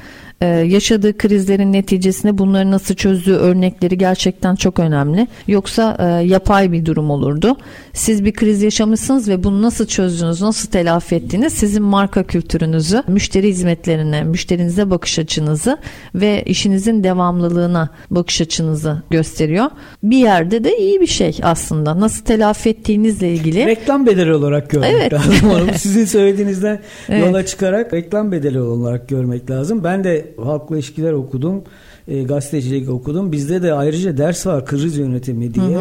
Ee, 0.42 0.46
yaşadığı 0.46 1.18
krizlerin 1.18 1.72
neticesinde 1.72 2.38
bunları 2.38 2.70
nasıl 2.70 2.94
çözdüğü 2.94 3.32
örnekleri 3.32 3.98
gerçekten 3.98 4.54
çok 4.54 4.78
önemli. 4.78 5.26
Yoksa 5.48 5.96
e, 6.00 6.26
yapay 6.26 6.72
bir 6.72 6.86
durum 6.86 7.10
olurdu. 7.10 7.56
Siz 7.92 8.24
bir 8.24 8.32
kriz 8.32 8.62
yaşamışsınız 8.62 9.28
ve 9.28 9.44
bunu 9.44 9.62
nasıl 9.62 9.86
çözdünüz, 9.86 10.42
nasıl 10.42 10.70
telafi 10.70 11.14
ettiğiniz 11.14 11.52
sizin 11.52 11.82
marka 11.82 12.22
kültürünüzü, 12.22 13.02
müşteri 13.08 13.48
hizmetlerine, 13.48 14.24
müşterinize 14.24 14.90
bakış 14.90 15.18
açınızı 15.18 15.78
ve 16.14 16.42
işinizin 16.46 17.04
devamlılığına 17.04 17.88
bakış 18.10 18.40
açınızı 18.40 19.02
gösteriyor. 19.10 19.66
Bir 20.02 20.16
yerde 20.16 20.64
de 20.64 20.78
iyi 20.78 21.00
bir 21.00 21.06
şey 21.06 21.38
aslında. 21.42 22.00
Nasıl 22.00 22.24
telafi 22.24 22.68
ettiğinizle 22.70 23.32
ilgili. 23.32 23.66
Reklam 23.66 24.06
bedeli 24.06 24.34
olarak 24.34 24.70
görmek 24.70 24.92
Evet. 24.92 25.12
lazım. 25.12 25.70
Sizin 25.76 26.04
söylediğinizden 26.04 26.80
Evet. 27.08 27.26
yola 27.26 27.46
çıkarak 27.46 27.94
reklam 27.94 28.32
bedeli 28.32 28.60
olarak 28.60 29.08
görmek 29.08 29.50
lazım. 29.50 29.84
Ben 29.84 30.04
de 30.04 30.31
halkla 30.36 30.76
ilişkiler 30.76 31.12
okudum. 31.12 31.62
E, 32.08 32.22
gazetecilik 32.22 32.90
okudum. 32.90 33.32
Bizde 33.32 33.62
de 33.62 33.72
ayrıca 33.72 34.16
ders 34.16 34.46
var 34.46 34.66
kriz 34.66 34.96
yönetimi 34.96 35.54
diye. 35.54 35.78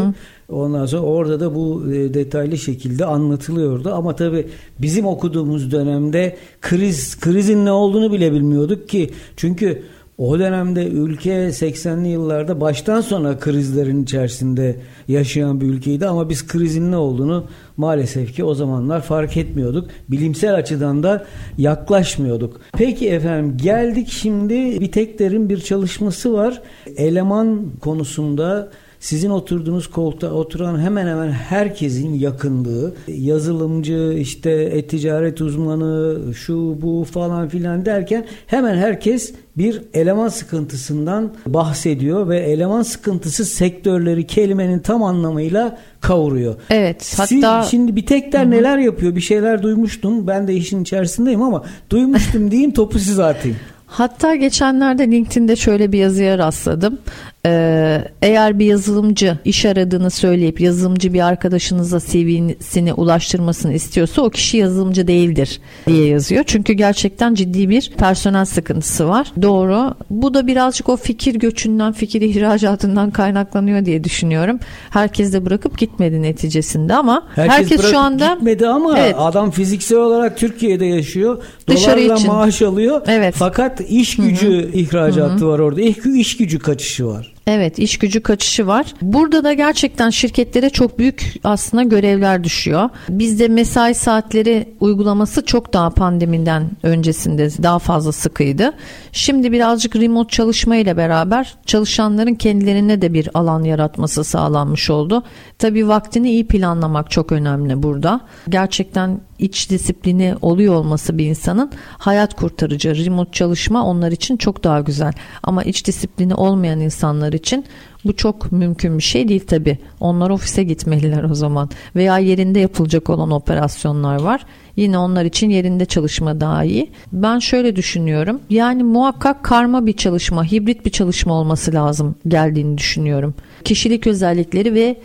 Ondan 0.50 0.86
sonra 0.86 1.02
orada 1.02 1.40
da 1.40 1.56
bu 1.56 1.94
e, 1.94 2.14
detaylı 2.14 2.58
şekilde 2.58 3.06
anlatılıyordu. 3.06 3.94
Ama 3.94 4.16
tabii 4.16 4.48
bizim 4.80 5.06
okuduğumuz 5.06 5.72
dönemde 5.72 6.38
kriz 6.62 7.20
krizin 7.20 7.66
ne 7.66 7.72
olduğunu 7.72 8.12
bile 8.12 8.32
bilmiyorduk 8.34 8.90
ki. 8.90 9.10
Çünkü 9.38 9.84
o 10.22 10.40
dönemde 10.40 10.88
ülke 10.88 11.32
80'li 11.32 12.08
yıllarda 12.08 12.62
baştan 12.62 13.02
sona 13.02 13.40
krizlerin 13.40 14.04
içerisinde 14.04 14.76
yaşayan 15.08 15.62
bir 15.62 15.66
ülkeydi 15.66 16.08
ama 16.08 16.30
biz 16.30 16.48
krizin 16.48 16.92
ne 16.92 16.98
olduğunu 16.98 17.46
maalesef 17.78 18.36
ki 18.36 18.44
o 18.44 18.54
zamanlar 18.54 19.02
fark 19.02 19.38
etmiyorduk. 19.38 19.90
Bilimsel 20.10 20.56
açıdan 20.56 21.04
da 21.04 21.26
yaklaşmıyorduk. 21.58 22.62
Peki 22.78 23.10
efendim 23.10 23.58
geldik 23.58 24.08
şimdi 24.12 24.82
bir 24.82 24.92
teklerin 24.92 25.50
bir 25.50 25.60
çalışması 25.60 26.34
var. 26.34 26.62
Eleman 26.98 27.72
konusunda 27.80 28.72
sizin 29.02 29.30
oturduğunuz 29.30 29.88
koltuğa 29.88 30.32
oturan 30.32 30.80
hemen 30.80 31.08
hemen 31.08 31.32
herkesin 31.32 32.14
yakındığı 32.14 32.96
yazılımcı 33.08 34.16
işte 34.18 34.52
e-ticaret 34.52 35.42
uzmanı 35.42 36.20
şu 36.34 36.78
bu 36.82 37.06
falan 37.12 37.48
filan 37.48 37.86
derken 37.86 38.26
hemen 38.48 38.78
herkes 38.78 39.34
bir 39.58 39.82
eleman 39.94 40.28
sıkıntısından 40.28 41.34
bahsediyor 41.48 42.30
ve 42.30 42.40
eleman 42.40 42.82
sıkıntısı 42.82 43.46
sektörleri 43.46 44.28
kelimenin 44.28 44.80
tam 44.80 45.04
anlamıyla 45.04 45.78
kavuruyor. 46.02 46.56
Evet, 46.70 47.04
Siz 47.04 47.20
hatta 47.20 47.64
şimdi 47.64 47.96
bir 47.96 48.06
tekler 48.06 48.50
neler 48.50 48.78
yapıyor 48.78 49.16
bir 49.16 49.22
şeyler 49.22 49.64
duymuştum 49.64 50.28
ben 50.28 50.48
de 50.48 50.54
işin 50.54 50.82
içerisindeyim 50.82 51.42
ama 51.42 51.64
duymuştum 51.90 52.52
diyeyim 52.52 52.72
topu 52.72 53.00
size 53.00 53.24
atayım. 53.24 53.58
Hatta 53.92 54.36
geçenlerde 54.36 55.12
LinkedIn'de 55.12 55.56
şöyle 55.56 55.92
bir 55.92 56.00
yazıya 56.00 56.38
rastladım. 56.38 56.98
Ee, 57.45 58.04
eğer 58.21 58.60
bir 58.60 58.65
yazılımcı 58.65 59.38
iş 59.45 59.65
aradığını 59.65 60.12
söyleyip 60.12 60.62
yazılımcı 60.62 61.13
bir 61.13 61.27
arkadaşınıza 61.27 61.99
CV'sini 61.99 62.93
ulaştırmasını 62.93 63.73
istiyorsa 63.73 64.21
o 64.21 64.30
kişi 64.30 64.58
yazılımcı 64.58 65.08
değildir 65.08 65.60
diye 65.88 66.08
yazıyor. 66.08 66.43
Çünkü 66.47 66.73
gerçekten 66.73 67.34
ciddi 67.34 67.69
bir 67.69 67.91
personel 67.97 68.45
sıkıntısı 68.45 69.08
var. 69.08 69.32
Doğru. 69.41 69.93
Bu 70.10 70.34
da 70.34 70.47
birazcık 70.47 70.89
o 70.89 70.97
fikir 70.97 71.36
göçünden, 71.36 71.91
fikir 71.91 72.21
ihracatından 72.21 73.12
kaynaklanıyor 73.12 73.86
diye 73.86 74.04
düşünüyorum. 74.04 74.60
Herkes 74.89 75.34
de 75.34 75.45
bırakıp 75.45 75.77
gitmedi 75.77 76.21
neticesinde 76.21 76.93
ama 76.95 77.27
herkes, 77.36 77.58
herkes 77.58 77.91
şu 77.91 77.99
anda 77.99 78.34
gitmedi 78.34 78.67
ama 78.67 78.99
evet. 78.99 79.15
adam 79.17 79.51
fiziksel 79.51 79.97
olarak 79.97 80.38
Türkiye'de 80.38 80.86
yaşıyor. 80.86 81.43
Dolarla 81.67 82.15
için. 82.15 82.27
maaş 82.27 82.62
alıyor. 82.62 83.01
Evet. 83.08 83.36
Fakat 83.38 83.82
iş 83.89 84.15
gücü 84.15 84.47
Hı-hı. 84.47 84.77
ihracatı 84.77 85.34
Hı-hı. 85.34 85.47
var 85.47 85.60
orada. 85.60 85.82
İş, 85.82 85.97
iş 86.15 86.38
gücü 86.38 86.60
kaçışı 86.60 87.08
var. 87.08 87.31
Evet 87.47 87.80
iş 87.80 87.97
gücü 87.97 88.21
kaçışı 88.21 88.67
var. 88.67 88.93
Burada 89.01 89.43
da 89.43 89.54
gerçekten 89.54 90.10
şirketlere 90.10 90.69
çok 90.69 90.99
büyük 90.99 91.34
aslında 91.43 91.84
görevler 91.84 92.43
düşüyor. 92.43 92.89
Bizde 93.10 93.47
mesai 93.47 93.95
saatleri 93.95 94.69
uygulaması 94.80 95.45
çok 95.45 95.73
daha 95.73 95.89
pandemiden 95.89 96.69
öncesinde 96.84 97.49
daha 97.63 97.80
fazla 97.80 98.12
sıkıydı. 98.12 98.73
Şimdi 99.12 99.52
birazcık 99.52 99.95
remote 99.95 100.30
çalışma 100.30 100.76
ile 100.76 100.97
beraber 100.97 101.56
çalışanların 101.65 102.36
kendilerine 102.36 103.02
de 103.02 103.13
bir 103.13 103.30
alan 103.34 103.63
yaratması 103.63 104.24
sağlanmış 104.24 104.89
oldu. 104.89 105.24
Tabii 105.60 105.88
vaktini 105.88 106.32
iyi 106.32 106.47
planlamak 106.47 107.12
çok 107.12 107.32
önemli 107.32 107.84
burada. 107.84 108.21
Gerçekten 108.50 109.21
iç 109.39 109.69
disiplini 109.69 110.36
oluyor 110.41 110.74
olması 110.74 111.17
bir 111.17 111.26
insanın 111.26 111.71
hayat 111.97 112.34
kurtarıcı. 112.34 113.06
Remote 113.06 113.32
çalışma 113.32 113.86
onlar 113.86 114.12
için 114.12 114.38
çok 114.38 114.63
daha 114.63 114.82
güzel. 114.82 115.13
Ama 115.43 115.63
iç 115.63 115.88
disiplini 115.88 116.36
olmayan 116.36 116.80
insanlar 116.80 117.34
için 117.34 117.65
bu 118.06 118.16
çok 118.16 118.52
mümkün 118.52 118.98
bir 118.98 119.04
şey 119.04 119.28
değil 119.28 119.46
tabi. 119.48 119.78
Onlar 120.00 120.30
ofise 120.30 120.64
gitmeliler 120.64 121.24
o 121.24 121.36
zaman. 121.36 121.70
Veya 121.96 122.18
yerinde 122.18 122.60
yapılacak 122.60 123.10
olan 123.10 123.32
operasyonlar 123.32 124.22
var. 124.22 124.46
Yine 124.76 124.98
onlar 124.98 125.26
için 125.26 125.50
yerinde 125.50 125.86
çalışma 125.86 126.42
daha 126.42 126.64
iyi. 126.64 126.92
Ben 127.12 127.40
şöyle 127.40 127.76
düşünüyorum. 127.76 128.40
Yani 128.50 128.84
muhakkak 128.84 129.44
karma 129.44 129.86
bir 129.86 129.94
çalışma, 129.94 130.52
hibrit 130.52 130.86
bir 130.86 130.92
çalışma 130.92 131.34
olması 131.34 131.74
lazım 131.74 132.16
geldiğini 132.28 132.78
düşünüyorum. 132.78 133.34
Kişilik 133.64 134.08
özellikleri 134.08 134.74
ve 134.74 134.96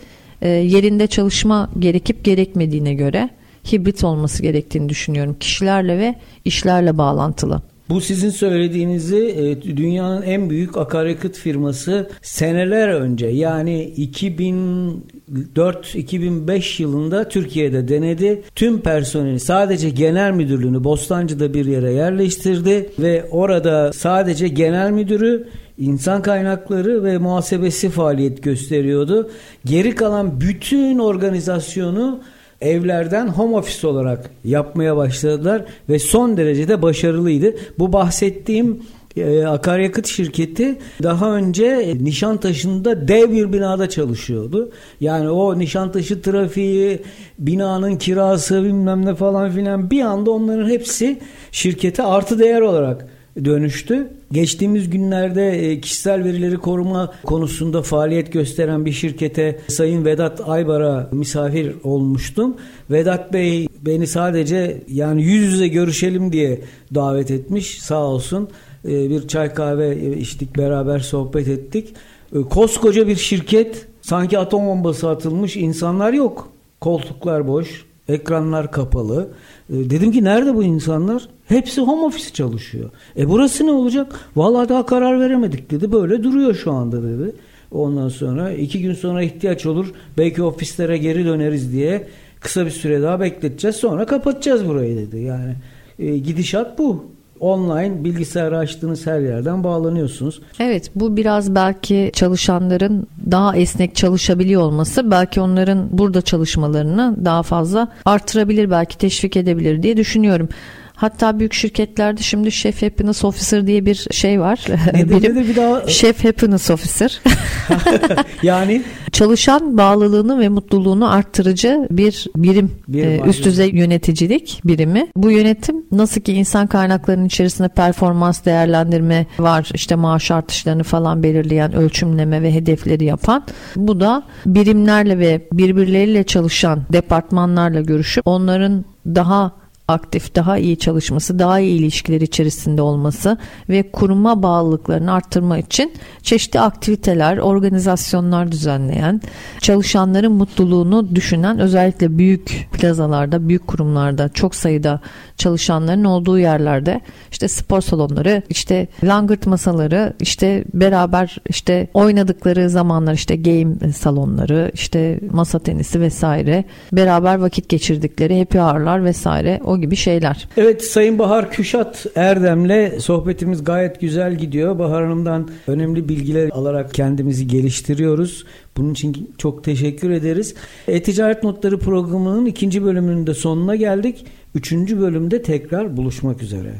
e, 0.41 0.49
yerinde 0.49 1.07
çalışma 1.07 1.69
gerekip 1.79 2.23
gerekmediğine 2.23 2.93
göre 2.93 3.29
hibrit 3.71 4.03
olması 4.03 4.43
gerektiğini 4.43 4.89
düşünüyorum. 4.89 5.35
Kişilerle 5.39 5.97
ve 5.97 6.15
işlerle 6.45 6.97
bağlantılı. 6.97 7.61
Bu 7.89 8.01
sizin 8.01 8.29
söylediğinizi 8.29 9.17
e, 9.17 9.61
dünyanın 9.77 10.21
en 10.21 10.49
büyük 10.49 10.77
akaryakıt 10.77 11.37
firması 11.37 12.09
seneler 12.21 12.89
önce 12.89 13.27
yani 13.27 13.93
2004-2005 13.97 16.81
yılında 16.81 17.29
Türkiye'de 17.29 17.87
denedi. 17.87 18.41
Tüm 18.55 18.81
personeli 18.81 19.39
sadece 19.39 19.89
genel 19.89 20.31
müdürlüğünü 20.31 20.83
Bostancı'da 20.83 21.53
bir 21.53 21.65
yere 21.65 21.91
yerleştirdi 21.91 22.89
ve 22.99 23.25
orada 23.31 23.93
sadece 23.93 24.47
genel 24.47 24.91
müdürü 24.91 25.47
insan 25.77 26.21
kaynakları 26.21 27.03
ve 27.03 27.17
muhasebesi 27.17 27.89
faaliyet 27.89 28.43
gösteriyordu. 28.43 29.29
Geri 29.65 29.95
kalan 29.95 30.41
bütün 30.41 30.99
organizasyonu 30.99 32.19
evlerden 32.61 33.27
home 33.27 33.57
office 33.57 33.87
olarak 33.87 34.29
yapmaya 34.43 34.97
başladılar 34.97 35.65
ve 35.89 35.99
son 35.99 36.37
derecede 36.37 36.81
başarılıydı. 36.81 37.55
Bu 37.79 37.93
bahsettiğim 37.93 38.81
e, 39.17 39.45
akaryakıt 39.45 40.07
şirketi 40.07 40.77
daha 41.03 41.35
önce 41.35 41.97
Nişantaşı'nda 42.01 43.07
dev 43.07 43.31
bir 43.31 43.53
binada 43.53 43.89
çalışıyordu. 43.89 44.71
Yani 45.01 45.29
o 45.29 45.59
Nişantaşı 45.59 46.21
trafiği, 46.21 47.01
binanın 47.39 47.95
kirası 47.95 48.63
bilmem 48.63 49.05
ne 49.05 49.15
falan 49.15 49.51
filan 49.51 49.91
bir 49.91 50.01
anda 50.01 50.31
onların 50.31 50.69
hepsi 50.69 51.19
şirkete 51.51 52.03
artı 52.03 52.39
değer 52.39 52.61
olarak 52.61 53.07
dönüştü. 53.45 54.07
Geçtiğimiz 54.31 54.89
günlerde 54.89 55.71
e, 55.71 55.81
kişisel 55.81 56.23
verileri 56.23 56.57
koruma 56.57 57.13
konusunda 57.23 57.81
faaliyet 57.81 58.33
gösteren 58.33 58.85
bir 58.85 58.91
şirkete 58.91 59.59
Sayın 59.67 60.05
Vedat 60.05 60.41
Aybar'a 60.49 61.09
misafir 61.11 61.75
olmuştum. 61.83 62.55
Vedat 62.91 63.33
Bey 63.33 63.67
beni 63.81 64.07
sadece 64.07 64.83
yani 64.87 65.23
yüz 65.23 65.53
yüze 65.53 65.67
görüşelim 65.67 66.31
diye 66.31 66.61
davet 66.95 67.31
etmiş 67.31 67.81
sağ 67.81 68.03
olsun. 68.03 68.49
E, 68.85 69.09
bir 69.09 69.27
çay 69.27 69.53
kahve 69.53 70.15
içtik 70.17 70.57
beraber 70.57 70.99
sohbet 70.99 71.47
ettik. 71.47 71.93
E, 72.35 72.41
koskoca 72.41 73.07
bir 73.07 73.15
şirket 73.15 73.85
sanki 74.01 74.39
atom 74.39 74.67
bombası 74.67 75.09
atılmış 75.09 75.57
insanlar 75.57 76.13
yok. 76.13 76.49
Koltuklar 76.81 77.47
boş, 77.47 77.85
ekranlar 78.09 78.71
kapalı. 78.71 79.27
Dedim 79.69 80.11
ki 80.11 80.23
nerede 80.23 80.55
bu 80.55 80.63
insanlar? 80.63 81.27
Hepsi 81.45 81.81
home 81.81 82.01
office 82.01 82.33
çalışıyor. 82.33 82.89
E 83.17 83.29
burası 83.29 83.65
ne 83.65 83.71
olacak? 83.71 84.19
Vallahi 84.35 84.69
daha 84.69 84.85
karar 84.85 85.19
veremedik 85.19 85.71
dedi. 85.71 85.91
Böyle 85.91 86.23
duruyor 86.23 86.55
şu 86.55 86.71
anda 86.71 87.03
dedi. 87.03 87.35
Ondan 87.71 88.09
sonra 88.09 88.51
iki 88.51 88.81
gün 88.81 88.93
sonra 88.93 89.23
ihtiyaç 89.23 89.65
olur. 89.65 89.93
Belki 90.17 90.43
ofislere 90.43 90.97
geri 90.97 91.25
döneriz 91.25 91.71
diye 91.71 92.07
kısa 92.39 92.65
bir 92.65 92.71
süre 92.71 93.01
daha 93.01 93.19
bekleteceğiz. 93.19 93.75
Sonra 93.75 94.05
kapatacağız 94.05 94.67
burayı 94.67 94.97
dedi. 94.97 95.19
Yani 95.19 95.55
e, 95.99 96.17
gidişat 96.17 96.79
bu 96.79 97.05
online 97.39 98.03
bilgisayarı 98.03 98.57
açtığınız 98.57 99.07
her 99.07 99.19
yerden 99.19 99.63
bağlanıyorsunuz. 99.63 100.41
Evet 100.59 100.91
bu 100.95 101.17
biraz 101.17 101.55
belki 101.55 102.11
çalışanların 102.13 103.07
daha 103.31 103.55
esnek 103.55 103.95
çalışabiliyor 103.95 104.61
olması 104.61 105.11
belki 105.11 105.41
onların 105.41 105.87
burada 105.91 106.21
çalışmalarını 106.21 107.15
daha 107.25 107.43
fazla 107.43 107.87
artırabilir 108.05 108.71
belki 108.71 108.97
teşvik 108.97 109.37
edebilir 109.37 109.83
diye 109.83 109.97
düşünüyorum. 109.97 110.49
Hatta 110.97 111.39
büyük 111.39 111.53
şirketlerde 111.53 112.21
şimdi 112.21 112.51
Chef 112.51 112.83
Happiness 112.83 113.25
Officer 113.25 113.67
diye 113.67 113.85
bir 113.85 114.07
şey 114.11 114.39
var. 114.39 114.65
Nedir, 114.93 115.09
Birim, 115.09 115.35
nedir 115.35 115.49
bir 115.49 115.55
daha? 115.55 115.87
Chef 115.87 116.25
Happiness 116.25 116.71
Officer. 116.71 117.21
yani? 118.43 118.83
Çalışan 119.11 119.77
bağlılığını 119.77 120.39
ve 120.39 120.49
mutluluğunu 120.49 121.11
arttırıcı 121.11 121.87
bir 121.91 122.27
birim. 122.35 122.71
bir 122.87 123.03
e, 123.03 123.21
üst 123.27 123.45
düzey 123.45 123.69
yöneticilik 123.69 124.61
birimi. 124.65 125.07
Bu 125.15 125.31
yönetim 125.31 125.85
nasıl 125.91 126.21
ki 126.21 126.33
insan 126.33 126.67
kaynaklarının 126.67 127.25
içerisinde 127.25 127.67
performans 127.67 128.45
değerlendirme 128.45 129.25
var. 129.39 129.69
işte 129.73 129.95
maaş 129.95 130.31
artışlarını 130.31 130.83
falan 130.83 131.23
belirleyen 131.23 131.73
ölçümleme 131.73 132.41
ve 132.41 132.53
hedefleri 132.53 133.05
yapan. 133.05 133.43
Bu 133.75 133.99
da 133.99 134.23
birimlerle 134.45 135.19
ve 135.19 135.47
birbirleriyle 135.53 136.23
çalışan 136.23 136.83
departmanlarla 136.93 137.81
görüşüp 137.81 138.27
onların 138.27 138.85
daha 139.05 139.66
aktif, 139.87 140.35
daha 140.35 140.57
iyi 140.57 140.77
çalışması, 140.77 141.39
daha 141.39 141.59
iyi 141.59 141.79
ilişkiler 141.79 142.21
içerisinde 142.21 142.81
olması 142.81 143.37
ve 143.69 143.91
kuruma 143.91 144.43
bağlılıklarını 144.43 145.13
arttırma 145.13 145.57
için 145.57 145.93
çeşitli 146.21 146.59
aktiviteler, 146.59 147.37
organizasyonlar 147.37 148.51
düzenleyen, 148.51 149.21
çalışanların 149.61 150.31
mutluluğunu 150.31 151.15
düşünen 151.15 151.59
özellikle 151.59 152.17
büyük 152.17 152.67
plazalarda, 152.71 153.49
büyük 153.49 153.67
kurumlarda 153.67 154.29
çok 154.29 154.55
sayıda 154.55 154.99
çalışanların 155.37 156.03
olduğu 156.03 156.39
yerlerde 156.39 157.01
işte 157.31 157.47
spor 157.47 157.81
salonları, 157.81 158.41
işte 158.49 158.87
langırt 159.03 159.47
masaları, 159.47 160.13
işte 160.19 160.63
beraber 160.73 161.37
işte 161.49 161.87
oynadıkları 161.93 162.69
zamanlar 162.69 163.13
işte 163.13 163.35
game 163.35 163.91
salonları, 163.93 164.71
işte 164.73 165.19
masa 165.31 165.59
tenisi 165.59 166.01
vesaire, 166.01 166.63
beraber 166.91 167.35
vakit 167.35 167.69
geçirdikleri 167.69 168.39
happy 168.39 168.57
hour'lar 168.57 169.05
vesaire 169.05 169.59
o 169.65 169.76
gibi 169.81 169.95
şeyler. 169.95 170.47
Evet 170.57 170.83
Sayın 170.85 171.19
Bahar 171.19 171.51
Küşat 171.51 172.05
Erdem'le 172.15 172.99
sohbetimiz 172.99 173.63
gayet 173.63 174.01
güzel 174.01 174.35
gidiyor. 174.35 174.79
Bahar 174.79 175.03
Hanım'dan 175.03 175.49
önemli 175.67 176.09
bilgiler 176.09 176.49
alarak 176.49 176.93
kendimizi 176.93 177.47
geliştiriyoruz. 177.47 178.45
Bunun 178.77 178.93
için 178.93 179.33
çok 179.37 179.63
teşekkür 179.63 180.09
ederiz. 180.09 180.55
E-Ticaret 180.87 181.43
Notları 181.43 181.79
programının 181.79 182.45
ikinci 182.45 182.83
bölümünün 182.83 183.27
de 183.27 183.33
sonuna 183.33 183.75
geldik. 183.75 184.25
Üçüncü 184.55 184.99
bölümde 184.99 185.41
tekrar 185.41 185.97
buluşmak 185.97 186.43
üzere. 186.43 186.73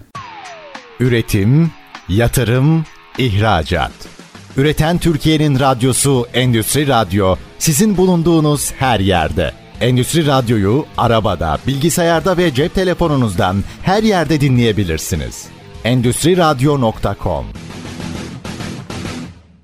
Üretim, 0.99 1.71
yatırım, 2.10 2.86
ihracat. 3.17 3.91
Üreten 4.57 4.97
Türkiye'nin 4.97 5.60
radyosu 5.60 6.25
Endüstri 6.33 6.88
Radyo 6.88 7.36
sizin 7.60 7.97
bulunduğunuz 7.97 8.71
her 8.71 8.99
yerde. 8.99 9.51
Endüstri 9.81 10.27
Radyo'yu 10.27 10.85
arabada, 10.97 11.57
bilgisayarda 11.67 12.37
ve 12.37 12.53
cep 12.53 12.75
telefonunuzdan 12.75 13.55
her 13.83 14.03
yerde 14.03 14.41
dinleyebilirsiniz. 14.41 15.47
Endüstri 15.83 16.37
Radyo.com 16.37 17.45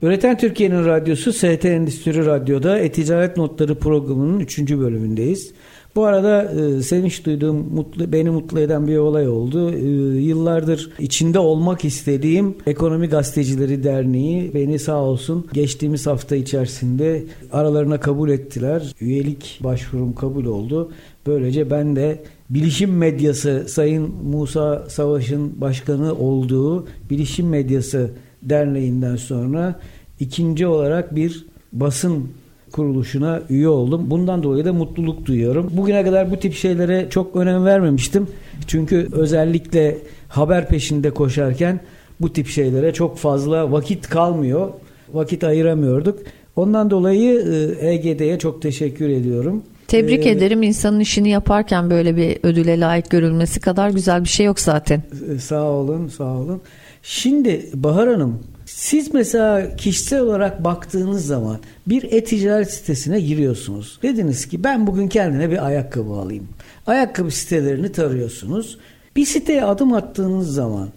Üreten 0.02 0.38
Türkiye'nin 0.38 0.86
radyosu 0.86 1.34
ST 1.34 1.66
Endüstri 1.66 2.26
Radyo'da 2.26 2.80
E-Ticaret 2.80 3.38
Notları 3.38 3.80
programının 3.80 4.40
3. 4.40 4.60
bölümündeyiz. 4.60 5.54
Bu 5.96 6.06
arada 6.06 6.44
e, 6.44 6.82
sevinç 6.82 7.26
duyduğum, 7.26 7.74
mutlu, 7.74 8.12
beni 8.12 8.30
mutlu 8.30 8.60
eden 8.60 8.88
bir 8.88 8.98
olay 8.98 9.28
oldu. 9.28 9.72
E, 9.74 9.88
yıllardır 10.22 10.92
içinde 11.00 11.40
olmak 11.40 11.86
istediğim 11.86 12.56
Ekonomi 12.68 13.08
Gazetecileri 13.08 13.84
Derneği 13.84 14.54
beni 14.54 14.80
sağ 14.80 15.04
olsun 15.04 15.48
geçtiğimiz 15.54 16.08
hafta 16.08 16.36
içerisinde 16.36 17.24
aralarına 17.52 18.00
kabul 18.00 18.30
ettiler. 18.30 18.96
Üyelik 19.02 19.60
başvurum 19.64 20.14
kabul 20.14 20.46
oldu. 20.46 20.92
Böylece 21.28 21.72
ben 21.72 21.96
de 21.96 22.24
Bilişim 22.50 22.98
Medyası 22.98 23.66
Sayın 23.68 24.14
Musa 24.24 24.86
Savaş'ın 24.90 25.62
başkanı 25.62 26.14
olduğu 26.14 26.88
Bilişim 27.10 27.50
Medyası 27.50 28.12
Derneği'nden 28.42 29.16
sonra 29.16 29.80
ikinci 30.20 30.68
olarak 30.68 31.16
bir 31.16 31.46
basın 31.74 32.30
kuruluşuna 32.74 33.42
üye 33.50 33.68
oldum. 33.68 34.10
Bundan 34.10 34.44
dolayı 34.44 34.66
da 34.66 34.74
mutluluk 34.74 35.26
duyuyorum. 35.26 35.72
Bugüne 35.74 36.04
kadar 36.04 36.32
bu 36.32 36.38
tip 36.38 36.54
şeylere 36.54 37.08
çok 37.10 37.36
önem 37.36 37.66
vermemiştim. 37.66 38.28
Çünkü 38.68 39.08
özellikle 39.12 39.98
haber 40.30 40.68
peşinde 40.68 41.10
koşarken 41.10 41.80
bu 42.22 42.34
tip 42.34 42.48
şeylere 42.48 42.94
çok 42.94 43.18
fazla 43.18 43.72
vakit 43.72 44.10
kalmıyor. 44.10 44.70
Vakit 45.14 45.44
ayıramıyorduk. 45.44 46.20
Ondan 46.56 46.90
dolayı 46.90 47.42
EGD'ye 47.82 48.40
çok 48.40 48.62
teşekkür 48.62 49.10
ediyorum. 49.10 49.64
Tebrik 49.88 50.26
ee, 50.26 50.30
ederim. 50.30 50.64
İnsanın 50.64 51.00
işini 51.00 51.30
yaparken 51.30 51.90
böyle 51.90 52.16
bir 52.16 52.38
ödüle 52.44 52.80
layık 52.80 53.10
görülmesi 53.10 53.60
kadar 53.60 53.90
güzel 53.90 54.24
bir 54.24 54.30
şey 54.30 54.46
yok 54.46 54.60
zaten. 54.60 55.04
E, 55.36 55.40
sağ 55.40 55.64
olun, 55.64 56.08
sağ 56.08 56.38
olun. 56.38 56.62
Şimdi 57.04 57.70
Bahar 57.74 58.10
Hanım, 58.10 58.40
siz 58.66 59.14
mesela 59.14 59.76
kişisel 59.76 60.20
olarak 60.20 60.64
baktığınız 60.64 61.26
zaman 61.26 61.60
bir 61.88 62.04
e-ticaret 62.04 62.72
sitesine 62.72 63.20
giriyorsunuz. 63.20 64.00
Dediniz 64.04 64.46
ki 64.46 64.64
ben 64.64 64.88
bugün 64.88 65.08
kendine 65.08 65.52
bir 65.52 65.66
ayakkabı 65.66 66.12
alayım. 66.12 66.48
Ayakkabı 66.88 67.32
sitelerini 67.32 67.92
tarıyorsunuz. 67.92 68.78
Bir 69.16 69.26
siteye 69.26 69.66
adım 69.66 69.94
attığınız 69.94 70.54
zaman 70.54 70.90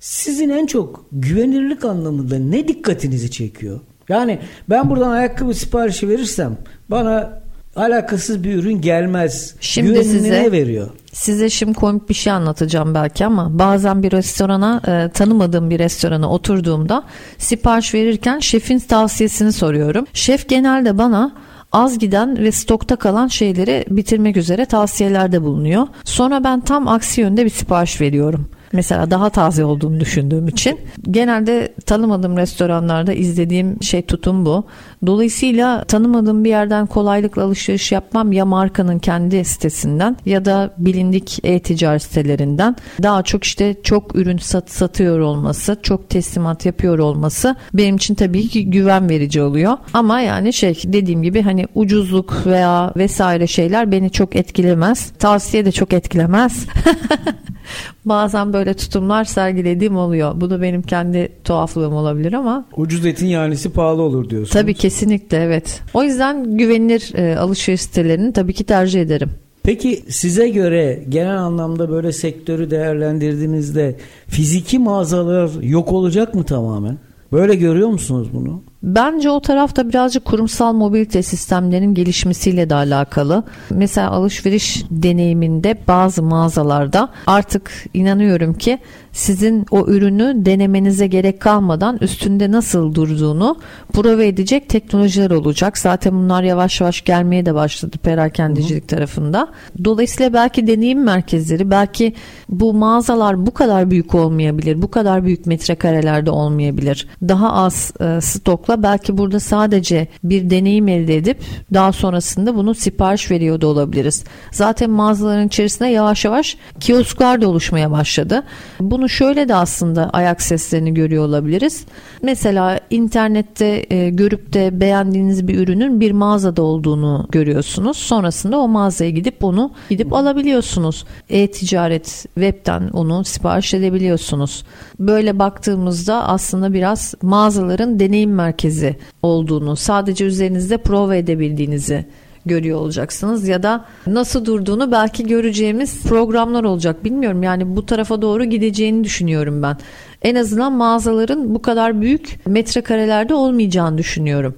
sizin 0.00 0.48
en 0.48 0.66
çok 0.66 1.04
güvenirlik 1.12 1.84
anlamında 1.84 2.38
ne 2.38 2.68
dikkatinizi 2.68 3.30
çekiyor? 3.30 3.80
Yani 4.08 4.38
ben 4.70 4.90
buradan 4.90 5.10
ayakkabı 5.10 5.54
siparişi 5.54 6.08
verirsem 6.08 6.56
bana 6.88 7.41
alakasız 7.76 8.44
bir 8.44 8.54
ürün 8.54 8.80
gelmez. 8.80 9.54
Şimdi 9.60 10.04
size 10.04 10.52
veriyor. 10.52 10.88
Size 11.12 11.50
şimdi 11.50 11.74
komik 11.74 12.08
bir 12.08 12.14
şey 12.14 12.32
anlatacağım 12.32 12.94
belki 12.94 13.26
ama 13.26 13.58
bazen 13.58 14.02
bir 14.02 14.12
restorana 14.12 14.80
e, 14.86 15.10
tanımadığım 15.12 15.70
bir 15.70 15.78
restorana 15.78 16.30
oturduğumda 16.30 17.04
sipariş 17.38 17.94
verirken 17.94 18.38
şefin 18.38 18.78
tavsiyesini 18.78 19.52
soruyorum. 19.52 20.06
Şef 20.12 20.48
genelde 20.48 20.98
bana 20.98 21.32
az 21.72 21.98
giden 21.98 22.38
ve 22.38 22.52
stokta 22.52 22.96
kalan 22.96 23.28
şeyleri 23.28 23.84
bitirmek 23.90 24.36
üzere 24.36 24.64
tavsiyelerde 24.64 25.42
bulunuyor. 25.42 25.86
Sonra 26.04 26.44
ben 26.44 26.60
tam 26.60 26.88
aksi 26.88 27.20
yönde 27.20 27.44
bir 27.44 27.50
sipariş 27.50 28.00
veriyorum. 28.00 28.48
Mesela 28.72 29.10
daha 29.10 29.30
taze 29.30 29.64
olduğunu 29.64 30.00
düşündüğüm 30.00 30.48
için. 30.48 30.80
Genelde 31.10 31.74
tanımadığım 31.86 32.36
restoranlarda 32.36 33.12
izlediğim 33.12 33.82
şey 33.82 34.02
tutum 34.02 34.46
bu. 34.46 34.64
Dolayısıyla 35.06 35.84
tanımadığım 35.84 36.44
bir 36.44 36.48
yerden 36.48 36.86
kolaylıkla 36.86 37.42
alışveriş 37.42 37.92
yapmam 37.92 38.32
ya 38.32 38.44
markanın 38.44 38.98
kendi 38.98 39.44
sitesinden 39.44 40.16
ya 40.26 40.44
da 40.44 40.74
bilindik 40.78 41.38
e-ticaret 41.44 42.02
sitelerinden. 42.02 42.76
Daha 43.02 43.22
çok 43.22 43.44
işte 43.44 43.76
çok 43.82 44.16
ürün 44.16 44.38
sat, 44.38 44.70
satıyor 44.70 45.18
olması, 45.18 45.76
çok 45.82 46.10
teslimat 46.10 46.66
yapıyor 46.66 46.98
olması 46.98 47.56
benim 47.74 47.96
için 47.96 48.14
tabii 48.14 48.48
ki 48.48 48.70
güven 48.70 49.08
verici 49.08 49.42
oluyor. 49.42 49.78
Ama 49.92 50.20
yani 50.20 50.52
şey 50.52 50.82
dediğim 50.84 51.22
gibi 51.22 51.42
hani 51.42 51.66
ucuzluk 51.74 52.46
veya 52.46 52.92
vesaire 52.96 53.46
şeyler 53.46 53.92
beni 53.92 54.10
çok 54.10 54.36
etkilemez. 54.36 55.12
Tavsiye 55.18 55.64
de 55.64 55.72
çok 55.72 55.92
etkilemez. 55.92 56.66
Bazen 58.04 58.52
böyle 58.52 58.74
tutumlar 58.74 59.24
sergilediğim 59.24 59.96
oluyor. 59.96 60.40
Bu 60.40 60.50
da 60.50 60.62
benim 60.62 60.82
kendi 60.82 61.32
tuhaflığım 61.44 61.94
olabilir 61.94 62.32
ama. 62.32 62.64
Ucuz 62.76 63.06
etin 63.06 63.26
yanisi 63.26 63.72
pahalı 63.72 64.02
olur 64.02 64.30
diyorsun. 64.30 64.52
Tabii 64.52 64.74
kesinlikle 64.92 65.36
evet. 65.36 65.80
O 65.94 66.02
yüzden 66.02 66.56
güvenilir 66.56 67.14
e, 67.14 67.38
alışveriş 67.38 67.80
sitelerini 67.80 68.32
tabii 68.32 68.52
ki 68.52 68.64
tercih 68.64 69.02
ederim. 69.02 69.30
Peki 69.62 70.04
size 70.08 70.48
göre 70.48 71.04
genel 71.08 71.38
anlamda 71.38 71.90
böyle 71.90 72.12
sektörü 72.12 72.70
değerlendirdiğinizde 72.70 73.96
fiziki 74.28 74.78
mağazalar 74.78 75.50
yok 75.62 75.92
olacak 75.92 76.34
mı 76.34 76.44
tamamen? 76.44 76.98
Böyle 77.32 77.54
görüyor 77.54 77.88
musunuz 77.88 78.28
bunu? 78.32 78.62
Bence 78.82 79.30
o 79.30 79.40
tarafta 79.40 79.88
birazcık 79.88 80.24
kurumsal 80.24 80.72
mobilite 80.72 81.22
sistemlerinin 81.22 81.94
gelişmesiyle 81.94 82.70
de 82.70 82.74
alakalı. 82.74 83.44
Mesela 83.70 84.10
alışveriş 84.10 84.84
deneyiminde 84.90 85.78
bazı 85.88 86.22
mağazalarda 86.22 87.08
artık 87.26 87.70
inanıyorum 87.94 88.54
ki 88.54 88.78
sizin 89.12 89.66
o 89.70 89.86
ürünü 89.86 90.34
denemenize 90.36 91.06
gerek 91.06 91.40
kalmadan 91.40 91.98
üstünde 92.00 92.52
nasıl 92.52 92.94
durduğunu 92.94 93.56
prova 93.92 94.22
edecek 94.22 94.68
teknolojiler 94.68 95.30
olacak. 95.30 95.78
Zaten 95.78 96.12
bunlar 96.14 96.42
yavaş 96.42 96.80
yavaş 96.80 97.04
gelmeye 97.04 97.46
de 97.46 97.54
başladı 97.54 97.98
perakendecilik 97.98 98.88
tarafında. 98.88 99.48
Dolayısıyla 99.84 100.32
belki 100.32 100.66
deneyim 100.66 101.02
merkezleri, 101.02 101.70
belki 101.70 102.14
bu 102.48 102.74
mağazalar 102.74 103.46
bu 103.46 103.50
kadar 103.50 103.90
büyük 103.90 104.14
olmayabilir, 104.14 104.82
bu 104.82 104.90
kadar 104.90 105.24
büyük 105.24 105.46
metrekarelerde 105.46 106.30
olmayabilir. 106.30 107.08
Daha 107.22 107.52
az 107.52 107.92
e, 108.00 108.20
stokla 108.20 108.82
belki 108.82 109.18
burada 109.18 109.40
sadece 109.40 110.08
bir 110.24 110.50
deneyim 110.50 110.88
elde 110.88 111.16
edip 111.16 111.38
daha 111.74 111.92
sonrasında 111.92 112.56
bunu 112.56 112.74
sipariş 112.74 113.30
veriyor 113.30 113.60
da 113.60 113.66
olabiliriz. 113.66 114.24
Zaten 114.52 114.90
mağazaların 114.90 115.46
içerisinde 115.46 115.88
yavaş 115.88 116.24
yavaş 116.24 116.56
kiosklar 116.80 117.42
da 117.42 117.48
oluşmaya 117.48 117.90
başladı. 117.90 118.42
Bunu 118.80 119.01
bunu 119.02 119.08
şöyle 119.08 119.48
de 119.48 119.54
aslında 119.54 120.10
ayak 120.10 120.42
seslerini 120.42 120.94
görüyor 120.94 121.24
olabiliriz. 121.24 121.84
Mesela 122.22 122.80
internette 122.90 123.86
e, 123.90 124.10
görüp 124.10 124.52
de 124.52 124.80
beğendiğiniz 124.80 125.48
bir 125.48 125.58
ürünün 125.58 126.00
bir 126.00 126.12
mağazada 126.12 126.62
olduğunu 126.62 127.26
görüyorsunuz. 127.32 127.96
Sonrasında 127.96 128.58
o 128.58 128.68
mağazaya 128.68 129.10
gidip 129.10 129.44
onu 129.44 129.72
gidip 129.90 130.12
alabiliyorsunuz. 130.12 131.04
E-ticaret 131.30 132.06
webten 132.34 132.88
onu 132.92 133.24
sipariş 133.24 133.74
edebiliyorsunuz. 133.74 134.64
Böyle 134.98 135.38
baktığımızda 135.38 136.28
aslında 136.28 136.72
biraz 136.72 137.14
mağazaların 137.22 138.00
deneyim 138.00 138.34
merkezi 138.34 138.96
olduğunu, 139.22 139.76
sadece 139.76 140.24
üzerinizde 140.24 140.78
prova 140.78 141.16
edebildiğinizi 141.16 142.06
görüyor 142.46 142.78
olacaksınız 142.78 143.48
ya 143.48 143.62
da 143.62 143.84
nasıl 144.06 144.44
durduğunu 144.44 144.92
belki 144.92 145.26
göreceğimiz 145.26 146.02
programlar 146.02 146.64
olacak. 146.64 147.04
Bilmiyorum 147.04 147.42
yani 147.42 147.76
bu 147.76 147.86
tarafa 147.86 148.22
doğru 148.22 148.44
gideceğini 148.44 149.04
düşünüyorum 149.04 149.62
ben. 149.62 149.76
En 150.22 150.34
azından 150.34 150.72
mağazaların 150.72 151.54
bu 151.54 151.62
kadar 151.62 152.00
büyük 152.00 152.46
metrekarelerde 152.46 153.34
olmayacağını 153.34 153.98
düşünüyorum. 153.98 154.54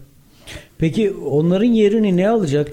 Peki 0.78 1.12
onların 1.30 1.66
yerini 1.66 2.16
ne 2.16 2.28
alacak? 2.28 2.68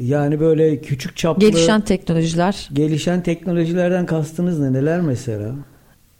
Yani 0.00 0.40
böyle 0.40 0.80
küçük 0.80 1.16
çaplı 1.16 1.40
gelişen 1.40 1.80
teknolojiler. 1.80 2.68
Gelişen 2.72 3.22
teknolojilerden 3.22 4.06
kastınız 4.06 4.58
ne? 4.58 4.72
Neler 4.72 5.00
mesela? 5.00 5.54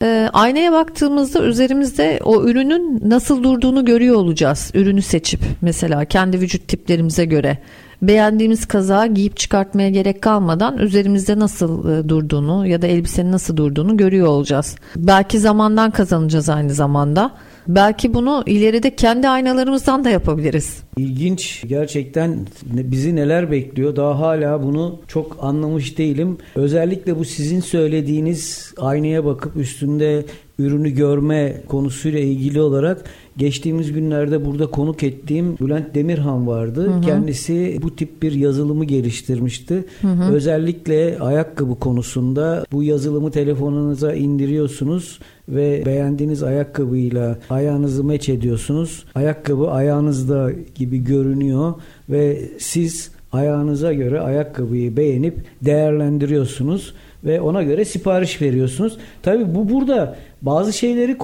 E, 0.03 0.29
aynaya 0.33 0.73
baktığımızda 0.73 1.45
üzerimizde 1.45 2.21
o 2.25 2.45
ürünün 2.45 3.01
nasıl 3.05 3.43
durduğunu 3.43 3.85
görüyor 3.85 4.17
olacağız. 4.17 4.71
Ürünü 4.75 5.03
seçip 5.03 5.41
mesela 5.61 6.05
kendi 6.05 6.41
vücut 6.41 6.69
tiplerimize 6.69 7.25
göre 7.25 7.59
beğendiğimiz 8.03 8.67
kazağı 8.67 9.07
giyip 9.07 9.37
çıkartmaya 9.37 9.91
gerek 9.91 10.23
kalmadan 10.23 10.79
üzerimizde 10.79 11.39
nasıl 11.39 11.91
e, 11.91 12.09
durduğunu 12.09 12.67
ya 12.67 12.83
da 12.83 12.87
elbisenin 12.87 13.33
nasıl 13.33 13.57
durduğunu 13.57 13.97
görüyor 13.97 14.27
olacağız. 14.27 14.77
Belki 14.97 15.39
zamandan 15.39 15.91
kazanacağız 15.91 16.49
aynı 16.49 16.75
zamanda. 16.75 17.31
Belki 17.69 18.15
bunu 18.15 18.43
ileride 18.47 18.97
kendi 18.97 19.29
aynalarımızdan 19.29 20.05
da 20.05 20.11
yapabiliriz. 20.11 20.83
İlginç 20.97 21.65
gerçekten 21.69 22.47
bizi 22.63 23.17
neler 23.17 23.51
bekliyor 23.51 23.97
daha 23.97 24.19
hala 24.19 24.63
bunu 24.63 25.01
çok 25.09 25.37
anlamış 25.41 25.99
değilim. 25.99 26.39
Özellikle 26.55 27.19
bu 27.19 27.25
sizin 27.25 27.61
söylediğiniz 27.61 28.75
aynaya 28.79 29.25
bakıp 29.25 29.57
üstünde 29.57 30.25
ürünü 30.59 30.91
görme 30.91 31.63
konusuyla 31.69 32.21
ilgili 32.21 32.61
olarak 32.61 33.05
geçtiğimiz 33.37 33.93
günlerde 33.93 34.45
burada 34.47 34.67
konuk 34.67 35.03
ettiğim 35.03 35.59
Bülent 35.59 35.95
Demirhan 35.95 36.47
vardı. 36.47 36.91
Hı 36.91 36.97
hı. 36.97 37.01
Kendisi 37.01 37.79
bu 37.83 37.97
tip 37.97 38.23
bir 38.23 38.33
yazılımı 38.33 38.85
geliştirmişti. 38.85 39.85
Hı 40.01 40.09
hı. 40.09 40.33
Özellikle 40.33 41.19
ayakkabı 41.19 41.79
konusunda 41.79 42.65
bu 42.73 42.83
yazılımı 42.83 43.31
telefonunuza 43.31 44.15
indiriyorsunuz 44.15 45.19
ve 45.49 45.83
beğendiğiniz 45.87 46.43
ayakkabıyla 46.43 47.39
ayağınızı 47.51 48.05
meç 48.05 48.29
ediyorsunuz. 48.29 49.05
Ayakkabı 49.15 49.71
ayağınızda 49.71 50.51
gibi 50.75 51.05
görünüyor 51.05 51.75
ve 52.11 52.49
siz 52.59 53.11
ayağınıza 53.33 53.93
göre 53.93 54.21
ayakkabıyı 54.21 54.97
beğenip 54.97 55.45
değerlendiriyorsunuz 55.63 56.95
ve 57.25 57.41
ona 57.41 57.63
göre 57.63 57.85
sipariş 57.85 58.43
veriyorsunuz. 58.43 58.97
Tabi 59.23 59.55
bu 59.55 59.71
burada 59.71 60.17
bazı 60.43 60.73
şeyleri 60.73 61.19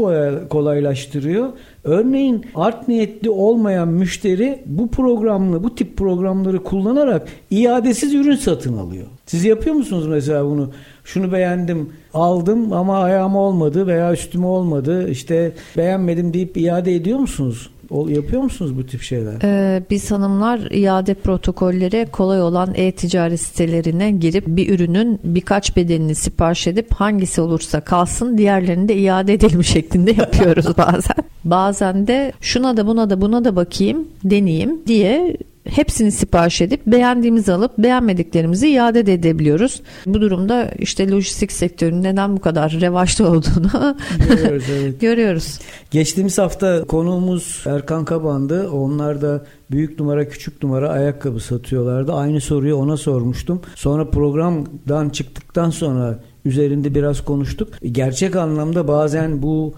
kolaylaştırıyor. 0.48 1.48
Örneğin 1.88 2.46
art 2.54 2.88
niyetli 2.88 3.30
olmayan 3.30 3.88
müşteri 3.88 4.62
bu 4.66 4.88
programlı, 4.88 5.64
bu 5.64 5.74
tip 5.74 5.96
programları 5.96 6.62
kullanarak 6.62 7.28
iadesiz 7.50 8.14
ürün 8.14 8.36
satın 8.36 8.76
alıyor. 8.76 9.06
Siz 9.26 9.44
yapıyor 9.44 9.76
musunuz 9.76 10.06
mesela 10.06 10.44
bunu? 10.44 10.70
Şunu 11.08 11.32
beğendim, 11.32 11.88
aldım 12.14 12.72
ama 12.72 12.98
ayağıma 12.98 13.38
olmadı 13.38 13.86
veya 13.86 14.12
üstüme 14.12 14.46
olmadı. 14.46 15.10
İşte 15.10 15.52
beğenmedim 15.76 16.34
deyip 16.34 16.56
iade 16.56 16.94
ediyor 16.94 17.18
musunuz? 17.18 17.70
Yapıyor 18.08 18.42
musunuz 18.42 18.78
bu 18.78 18.86
tip 18.86 19.02
şeyler? 19.02 19.34
Ee, 19.42 19.82
biz 19.90 20.10
hanımlar 20.10 20.58
iade 20.70 21.14
protokolleri 21.14 22.06
kolay 22.12 22.42
olan 22.42 22.74
e-ticaret 22.74 23.40
sitelerine 23.40 24.10
girip 24.10 24.46
bir 24.46 24.74
ürünün 24.74 25.20
birkaç 25.24 25.76
bedenini 25.76 26.14
sipariş 26.14 26.66
edip 26.66 26.94
hangisi 26.94 27.40
olursa 27.40 27.80
kalsın 27.80 28.38
diğerlerini 28.38 28.88
de 28.88 28.96
iade 28.96 29.34
edelim 29.34 29.64
şeklinde 29.74 30.12
yapıyoruz 30.12 30.66
bazen. 30.78 31.16
Bazen 31.44 32.06
de 32.06 32.32
şuna 32.40 32.76
da 32.76 32.86
buna 32.86 33.10
da 33.10 33.20
buna 33.20 33.44
da 33.44 33.56
bakayım 33.56 34.08
deneyeyim 34.24 34.80
diye 34.86 35.36
hepsini 35.70 36.12
sipariş 36.12 36.60
edip 36.60 36.86
beğendiğimizi 36.86 37.52
alıp 37.52 37.78
beğenmediklerimizi 37.78 38.68
iade 38.68 39.06
de 39.06 39.14
edebiliyoruz. 39.14 39.82
Bu 40.06 40.20
durumda 40.20 40.70
işte 40.78 41.10
lojistik 41.10 41.52
sektörünün 41.52 42.02
neden 42.02 42.36
bu 42.36 42.40
kadar 42.40 42.78
revaçta 42.80 43.24
olduğunu 43.30 43.96
görüyoruz. 44.28 44.64
Evet. 44.80 45.00
görüyoruz. 45.00 45.58
Geçtiğimiz 45.90 46.38
hafta 46.38 46.84
konuğumuz 46.84 47.64
Erkan 47.66 48.04
Kaban'dı. 48.04 48.70
Onlar 48.70 49.22
da 49.22 49.44
büyük 49.70 50.00
numara 50.00 50.28
küçük 50.28 50.62
numara 50.62 50.88
ayakkabı 50.88 51.40
satıyorlardı. 51.40 52.12
Aynı 52.12 52.40
soruyu 52.40 52.76
ona 52.76 52.96
sormuştum. 52.96 53.62
Sonra 53.74 54.10
programdan 54.10 55.08
çıktıktan 55.08 55.70
sonra 55.70 56.18
üzerinde 56.44 56.94
biraz 56.94 57.24
konuştuk. 57.24 57.68
Gerçek 57.92 58.36
anlamda 58.36 58.88
bazen 58.88 59.42
bu 59.42 59.74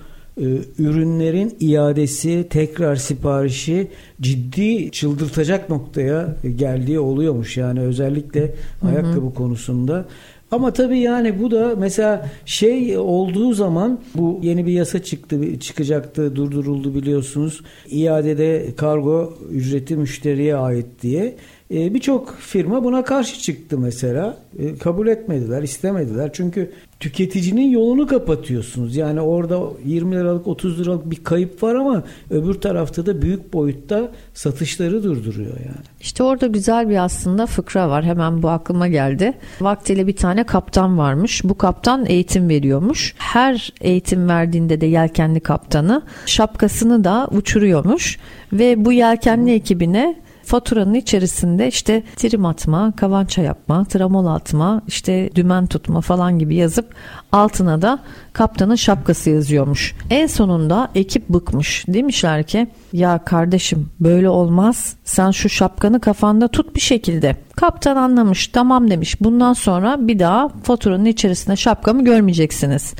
ürünlerin 0.78 1.56
iadesi, 1.60 2.46
tekrar 2.50 2.96
siparişi 2.96 3.88
ciddi 4.20 4.90
çıldırtacak 4.90 5.70
noktaya 5.70 6.36
geldiği 6.56 7.00
oluyormuş. 7.00 7.56
Yani 7.56 7.80
özellikle 7.80 8.40
hı 8.40 8.46
hı. 8.86 8.88
ayakkabı 8.88 9.34
konusunda. 9.34 10.04
Ama 10.50 10.72
tabii 10.72 10.98
yani 10.98 11.42
bu 11.42 11.50
da 11.50 11.74
mesela 11.78 12.28
şey 12.44 12.98
olduğu 12.98 13.52
zaman 13.52 14.00
bu 14.14 14.40
yeni 14.42 14.66
bir 14.66 14.72
yasa 14.72 15.02
çıktı 15.02 15.60
çıkacaktı 15.60 16.36
durduruldu 16.36 16.94
biliyorsunuz. 16.94 17.60
İadede 17.90 18.66
kargo 18.76 19.38
ücreti 19.50 19.96
müşteriye 19.96 20.56
ait 20.56 20.86
diye. 21.02 21.36
Ee, 21.74 21.94
birçok 21.94 22.36
firma 22.38 22.84
buna 22.84 23.04
karşı 23.04 23.40
çıktı 23.40 23.78
mesela. 23.78 24.36
Ee, 24.58 24.78
kabul 24.78 25.06
etmediler, 25.06 25.62
istemediler. 25.62 26.30
Çünkü 26.32 26.70
tüketicinin 27.00 27.70
yolunu 27.70 28.06
kapatıyorsunuz. 28.06 28.96
Yani 28.96 29.20
orada 29.20 29.60
20 29.84 30.16
liralık 30.16 30.46
30 30.46 30.80
liralık 30.80 31.10
bir 31.10 31.24
kayıp 31.24 31.62
var 31.62 31.74
ama 31.74 32.02
öbür 32.30 32.54
tarafta 32.54 33.06
da 33.06 33.22
büyük 33.22 33.52
boyutta 33.52 34.10
satışları 34.34 35.04
durduruyor 35.04 35.52
yani. 35.52 35.86
İşte 36.00 36.22
orada 36.22 36.46
güzel 36.46 36.88
bir 36.88 37.04
aslında 37.04 37.46
fıkra 37.46 37.88
var. 37.88 38.04
Hemen 38.04 38.42
bu 38.42 38.48
aklıma 38.48 38.88
geldi. 38.88 39.32
Vaktiyle 39.60 40.06
bir 40.06 40.16
tane 40.16 40.44
kaptan 40.44 40.98
varmış. 40.98 41.44
Bu 41.44 41.58
kaptan 41.58 42.06
eğitim 42.06 42.48
veriyormuş. 42.48 43.14
Her 43.18 43.72
eğitim 43.80 44.28
verdiğinde 44.28 44.80
de 44.80 44.86
yelkenli 44.86 45.40
kaptanı 45.40 46.02
şapkasını 46.26 47.04
da 47.04 47.28
uçuruyormuş 47.32 48.18
ve 48.52 48.84
bu 48.84 48.92
yelkenli 48.92 49.52
ekibine 49.52 50.16
faturanın 50.50 50.94
içerisinde 50.94 51.68
işte 51.68 52.02
trim 52.16 52.46
atma, 52.46 52.92
kavança 52.96 53.42
yapma, 53.42 53.84
tramol 53.84 54.26
atma, 54.26 54.82
işte 54.86 55.30
dümen 55.34 55.66
tutma 55.66 56.00
falan 56.00 56.38
gibi 56.38 56.54
yazıp 56.54 56.94
altına 57.32 57.82
da 57.82 57.98
kaptanın 58.32 58.74
şapkası 58.74 59.30
yazıyormuş. 59.30 59.94
En 60.10 60.26
sonunda 60.26 60.88
ekip 60.94 61.28
bıkmış. 61.28 61.84
Demişler 61.88 62.42
ki 62.42 62.66
ya 62.92 63.24
kardeşim 63.24 63.88
böyle 64.00 64.28
olmaz. 64.28 64.96
Sen 65.04 65.30
şu 65.30 65.48
şapkanı 65.48 66.00
kafanda 66.00 66.48
tut 66.48 66.74
bir 66.74 66.80
şekilde. 66.80 67.36
Kaptan 67.56 67.96
anlamış 67.96 68.48
tamam 68.48 68.90
demiş. 68.90 69.20
Bundan 69.20 69.52
sonra 69.52 70.08
bir 70.08 70.18
daha 70.18 70.48
faturanın 70.48 71.04
içerisinde 71.04 71.56
şapkamı 71.56 72.04
görmeyeceksiniz. 72.04 72.94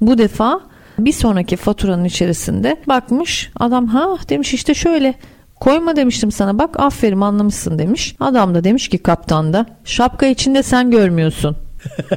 Bu 0.00 0.18
defa 0.18 0.60
bir 0.98 1.12
sonraki 1.12 1.56
faturanın 1.56 2.04
içerisinde 2.04 2.76
bakmış 2.88 3.50
adam 3.60 3.86
ha 3.86 4.16
demiş 4.28 4.54
işte 4.54 4.74
şöyle 4.74 5.14
Koyma 5.60 5.96
demiştim 5.96 6.32
sana 6.32 6.58
bak 6.58 6.80
aferin 6.80 7.20
anlamışsın 7.20 7.78
demiş. 7.78 8.16
Adam 8.20 8.54
da 8.54 8.64
demiş 8.64 8.88
ki 8.88 8.98
kaptan 8.98 9.52
da 9.52 9.66
şapka 9.84 10.26
içinde 10.26 10.62
sen 10.62 10.90
görmüyorsun. 10.90 11.56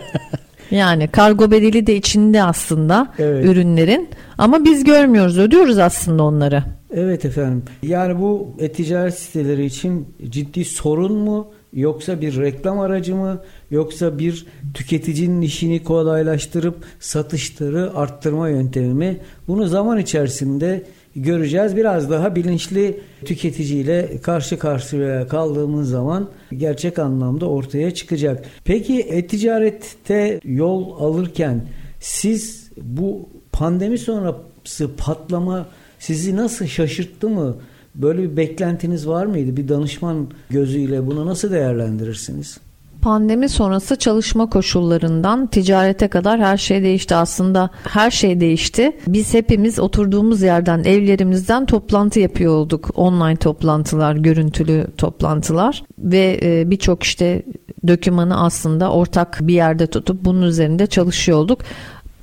yani 0.71 1.07
kargo 1.07 1.51
bedeli 1.51 1.87
de 1.87 1.95
içinde 1.95 2.43
aslında 2.43 3.13
evet. 3.19 3.45
ürünlerin 3.45 4.09
ama 4.37 4.65
biz 4.65 4.83
görmüyoruz 4.83 5.37
ödüyoruz 5.37 5.77
aslında 5.77 6.23
onları. 6.23 6.63
Evet 6.91 7.25
efendim. 7.25 7.63
Yani 7.83 8.19
bu 8.19 8.55
e-ticaret 8.59 9.19
siteleri 9.19 9.65
için 9.65 10.07
ciddi 10.29 10.65
sorun 10.65 11.13
mu 11.13 11.47
yoksa 11.73 12.21
bir 12.21 12.37
reklam 12.41 12.79
aracı 12.79 13.15
mı 13.15 13.41
yoksa 13.71 14.19
bir 14.19 14.45
tüketicinin 14.73 15.41
işini 15.41 15.83
kolaylaştırıp 15.83 16.75
satışları 16.99 17.91
arttırma 17.95 18.49
yöntemi 18.49 18.93
mi? 18.93 19.17
Bunu 19.47 19.67
zaman 19.67 19.97
içerisinde 19.97 20.83
göreceğiz. 21.17 21.75
Biraz 21.75 22.09
daha 22.09 22.35
bilinçli 22.35 22.99
tüketiciyle 23.25 24.21
karşı 24.21 24.59
karşıya 24.59 25.27
kaldığımız 25.27 25.89
zaman 25.89 26.29
gerçek 26.57 26.99
anlamda 26.99 27.49
ortaya 27.49 27.93
çıkacak. 27.93 28.45
Peki 28.63 28.99
e-ticarette 28.99 30.39
yol 30.43 30.99
alırken 30.99 31.67
siz 31.99 32.69
bu 32.81 33.29
pandemi 33.51 33.97
sonrası 33.97 34.95
patlama 34.97 35.67
sizi 35.99 36.35
nasıl 36.35 36.65
şaşırttı 36.65 37.29
mı? 37.29 37.57
Böyle 37.95 38.23
bir 38.23 38.37
beklentiniz 38.37 39.07
var 39.07 39.25
mıydı? 39.25 39.57
Bir 39.57 39.67
danışman 39.67 40.27
gözüyle 40.49 41.07
bunu 41.07 41.25
nasıl 41.25 41.51
değerlendirirsiniz? 41.51 42.57
Pandemi 43.01 43.49
sonrası 43.49 43.95
çalışma 43.95 44.49
koşullarından 44.49 45.47
ticarete 45.47 46.07
kadar 46.07 46.39
her 46.39 46.57
şey 46.57 46.83
değişti. 46.83 47.15
Aslında 47.15 47.69
her 47.83 48.11
şey 48.11 48.39
değişti. 48.39 48.91
Biz 49.07 49.33
hepimiz 49.33 49.79
oturduğumuz 49.79 50.41
yerden, 50.41 50.83
evlerimizden 50.83 51.65
toplantı 51.65 52.19
yapıyor 52.19 52.53
olduk. 52.53 52.89
Online 52.95 53.35
toplantılar, 53.35 54.15
görüntülü 54.15 54.87
toplantılar 54.97 55.83
ve 55.99 56.39
e, 56.43 56.71
birçok 56.71 57.03
işte 57.03 57.43
dokümanı 57.87 58.43
aslında 58.43 58.91
ortak 58.91 59.39
bir 59.41 59.53
yerde 59.53 59.87
tutup 59.87 60.25
bunun 60.25 60.41
üzerinde 60.41 60.87
çalışıyor 60.87 61.37
olduk 61.37 61.59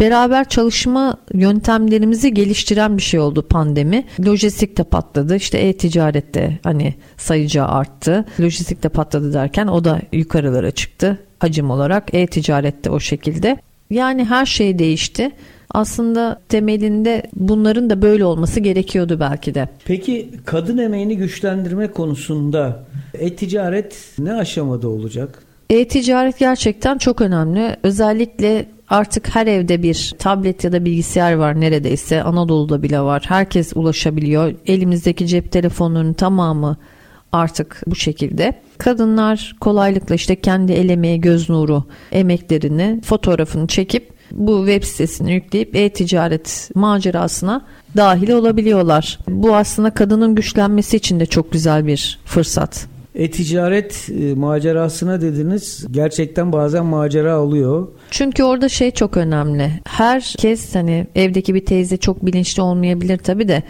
beraber 0.01 0.49
çalışma 0.49 1.17
yöntemlerimizi 1.35 2.35
geliştiren 2.35 2.97
bir 2.97 3.03
şey 3.03 3.21
oldu 3.21 3.43
pandemi. 3.49 4.05
Lojistik 4.27 4.79
de 4.79 4.85
patladı. 4.85 5.37
İşte 5.37 5.59
e-ticarette 5.59 6.59
hani 6.63 6.95
sayıca 7.17 7.65
arttı. 7.65 8.25
Lojistik 8.41 8.83
de 8.83 8.89
patladı 8.89 9.33
derken 9.33 9.67
o 9.67 9.85
da 9.85 10.01
yukarılara 10.13 10.71
çıktı 10.71 11.19
hacim 11.39 11.71
olarak. 11.71 12.15
E-ticarette 12.15 12.91
o 12.91 13.01
şekilde. 13.01 13.57
Yani 13.91 14.25
her 14.25 14.47
şey 14.47 14.79
değişti. 14.79 15.31
Aslında 15.71 16.41
temelinde 16.49 17.23
bunların 17.37 17.91
da 17.91 18.03
böyle 18.03 18.25
olması 18.25 18.61
gerekiyordu 18.61 19.21
belki 19.21 19.55
de. 19.55 19.69
Peki 19.85 20.31
kadın 20.45 20.79
emeğini 20.79 21.17
güçlendirme 21.17 21.87
konusunda 21.89 22.85
e-ticaret 23.15 23.97
ne 24.19 24.33
aşamada 24.33 24.89
olacak? 24.89 25.43
E-ticaret 25.71 26.39
gerçekten 26.39 26.99
çok 26.99 27.21
önemli. 27.21 27.77
Özellikle 27.83 28.67
Artık 28.89 29.37
her 29.37 29.47
evde 29.47 29.83
bir 29.83 30.15
tablet 30.19 30.65
ya 30.65 30.73
da 30.73 30.85
bilgisayar 30.85 31.33
var 31.33 31.61
neredeyse. 31.61 32.23
Anadolu'da 32.23 32.83
bile 32.83 33.01
var. 33.01 33.25
Herkes 33.29 33.73
ulaşabiliyor. 33.75 34.55
Elimizdeki 34.67 35.27
cep 35.27 35.53
telefonlarının 35.53 36.13
tamamı 36.13 36.77
artık 37.33 37.83
bu 37.87 37.97
şekilde. 37.97 38.53
Kadınlar 38.79 39.57
kolaylıkla 39.61 40.15
işte 40.15 40.41
kendi 40.41 40.73
el 40.73 40.89
emeği, 40.89 41.21
göz 41.21 41.51
nuru 41.51 41.85
emeklerini, 42.13 43.01
fotoğrafını 43.05 43.67
çekip 43.67 44.15
bu 44.33 44.67
web 44.67 44.85
sitesini 44.85 45.33
yükleyip 45.33 45.77
e-ticaret 45.77 46.71
macerasına 46.75 47.67
dahil 47.97 48.31
olabiliyorlar. 48.31 49.19
Bu 49.29 49.57
aslında 49.57 49.91
kadının 49.91 50.35
güçlenmesi 50.35 50.97
için 50.97 51.21
de 51.21 51.27
çok 51.27 51.53
güzel 51.53 51.87
bir 51.87 52.19
fırsat. 52.25 52.87
E-ticaret 53.15 54.09
e, 54.21 54.35
macerasına 54.35 55.21
dediniz. 55.21 55.87
Gerçekten 55.91 56.53
bazen 56.53 56.87
macera 56.87 57.41
oluyor. 57.41 57.89
Çünkü 58.11 58.43
orada 58.43 58.69
şey 58.69 58.91
çok 58.91 59.17
önemli. 59.17 59.71
Herkes 59.85 60.75
hani 60.75 61.07
evdeki 61.15 61.55
bir 61.55 61.65
teyze 61.65 61.97
çok 61.97 62.27
bilinçli 62.27 62.63
olmayabilir 62.63 63.19
tabii 63.19 63.49
de 63.49 63.63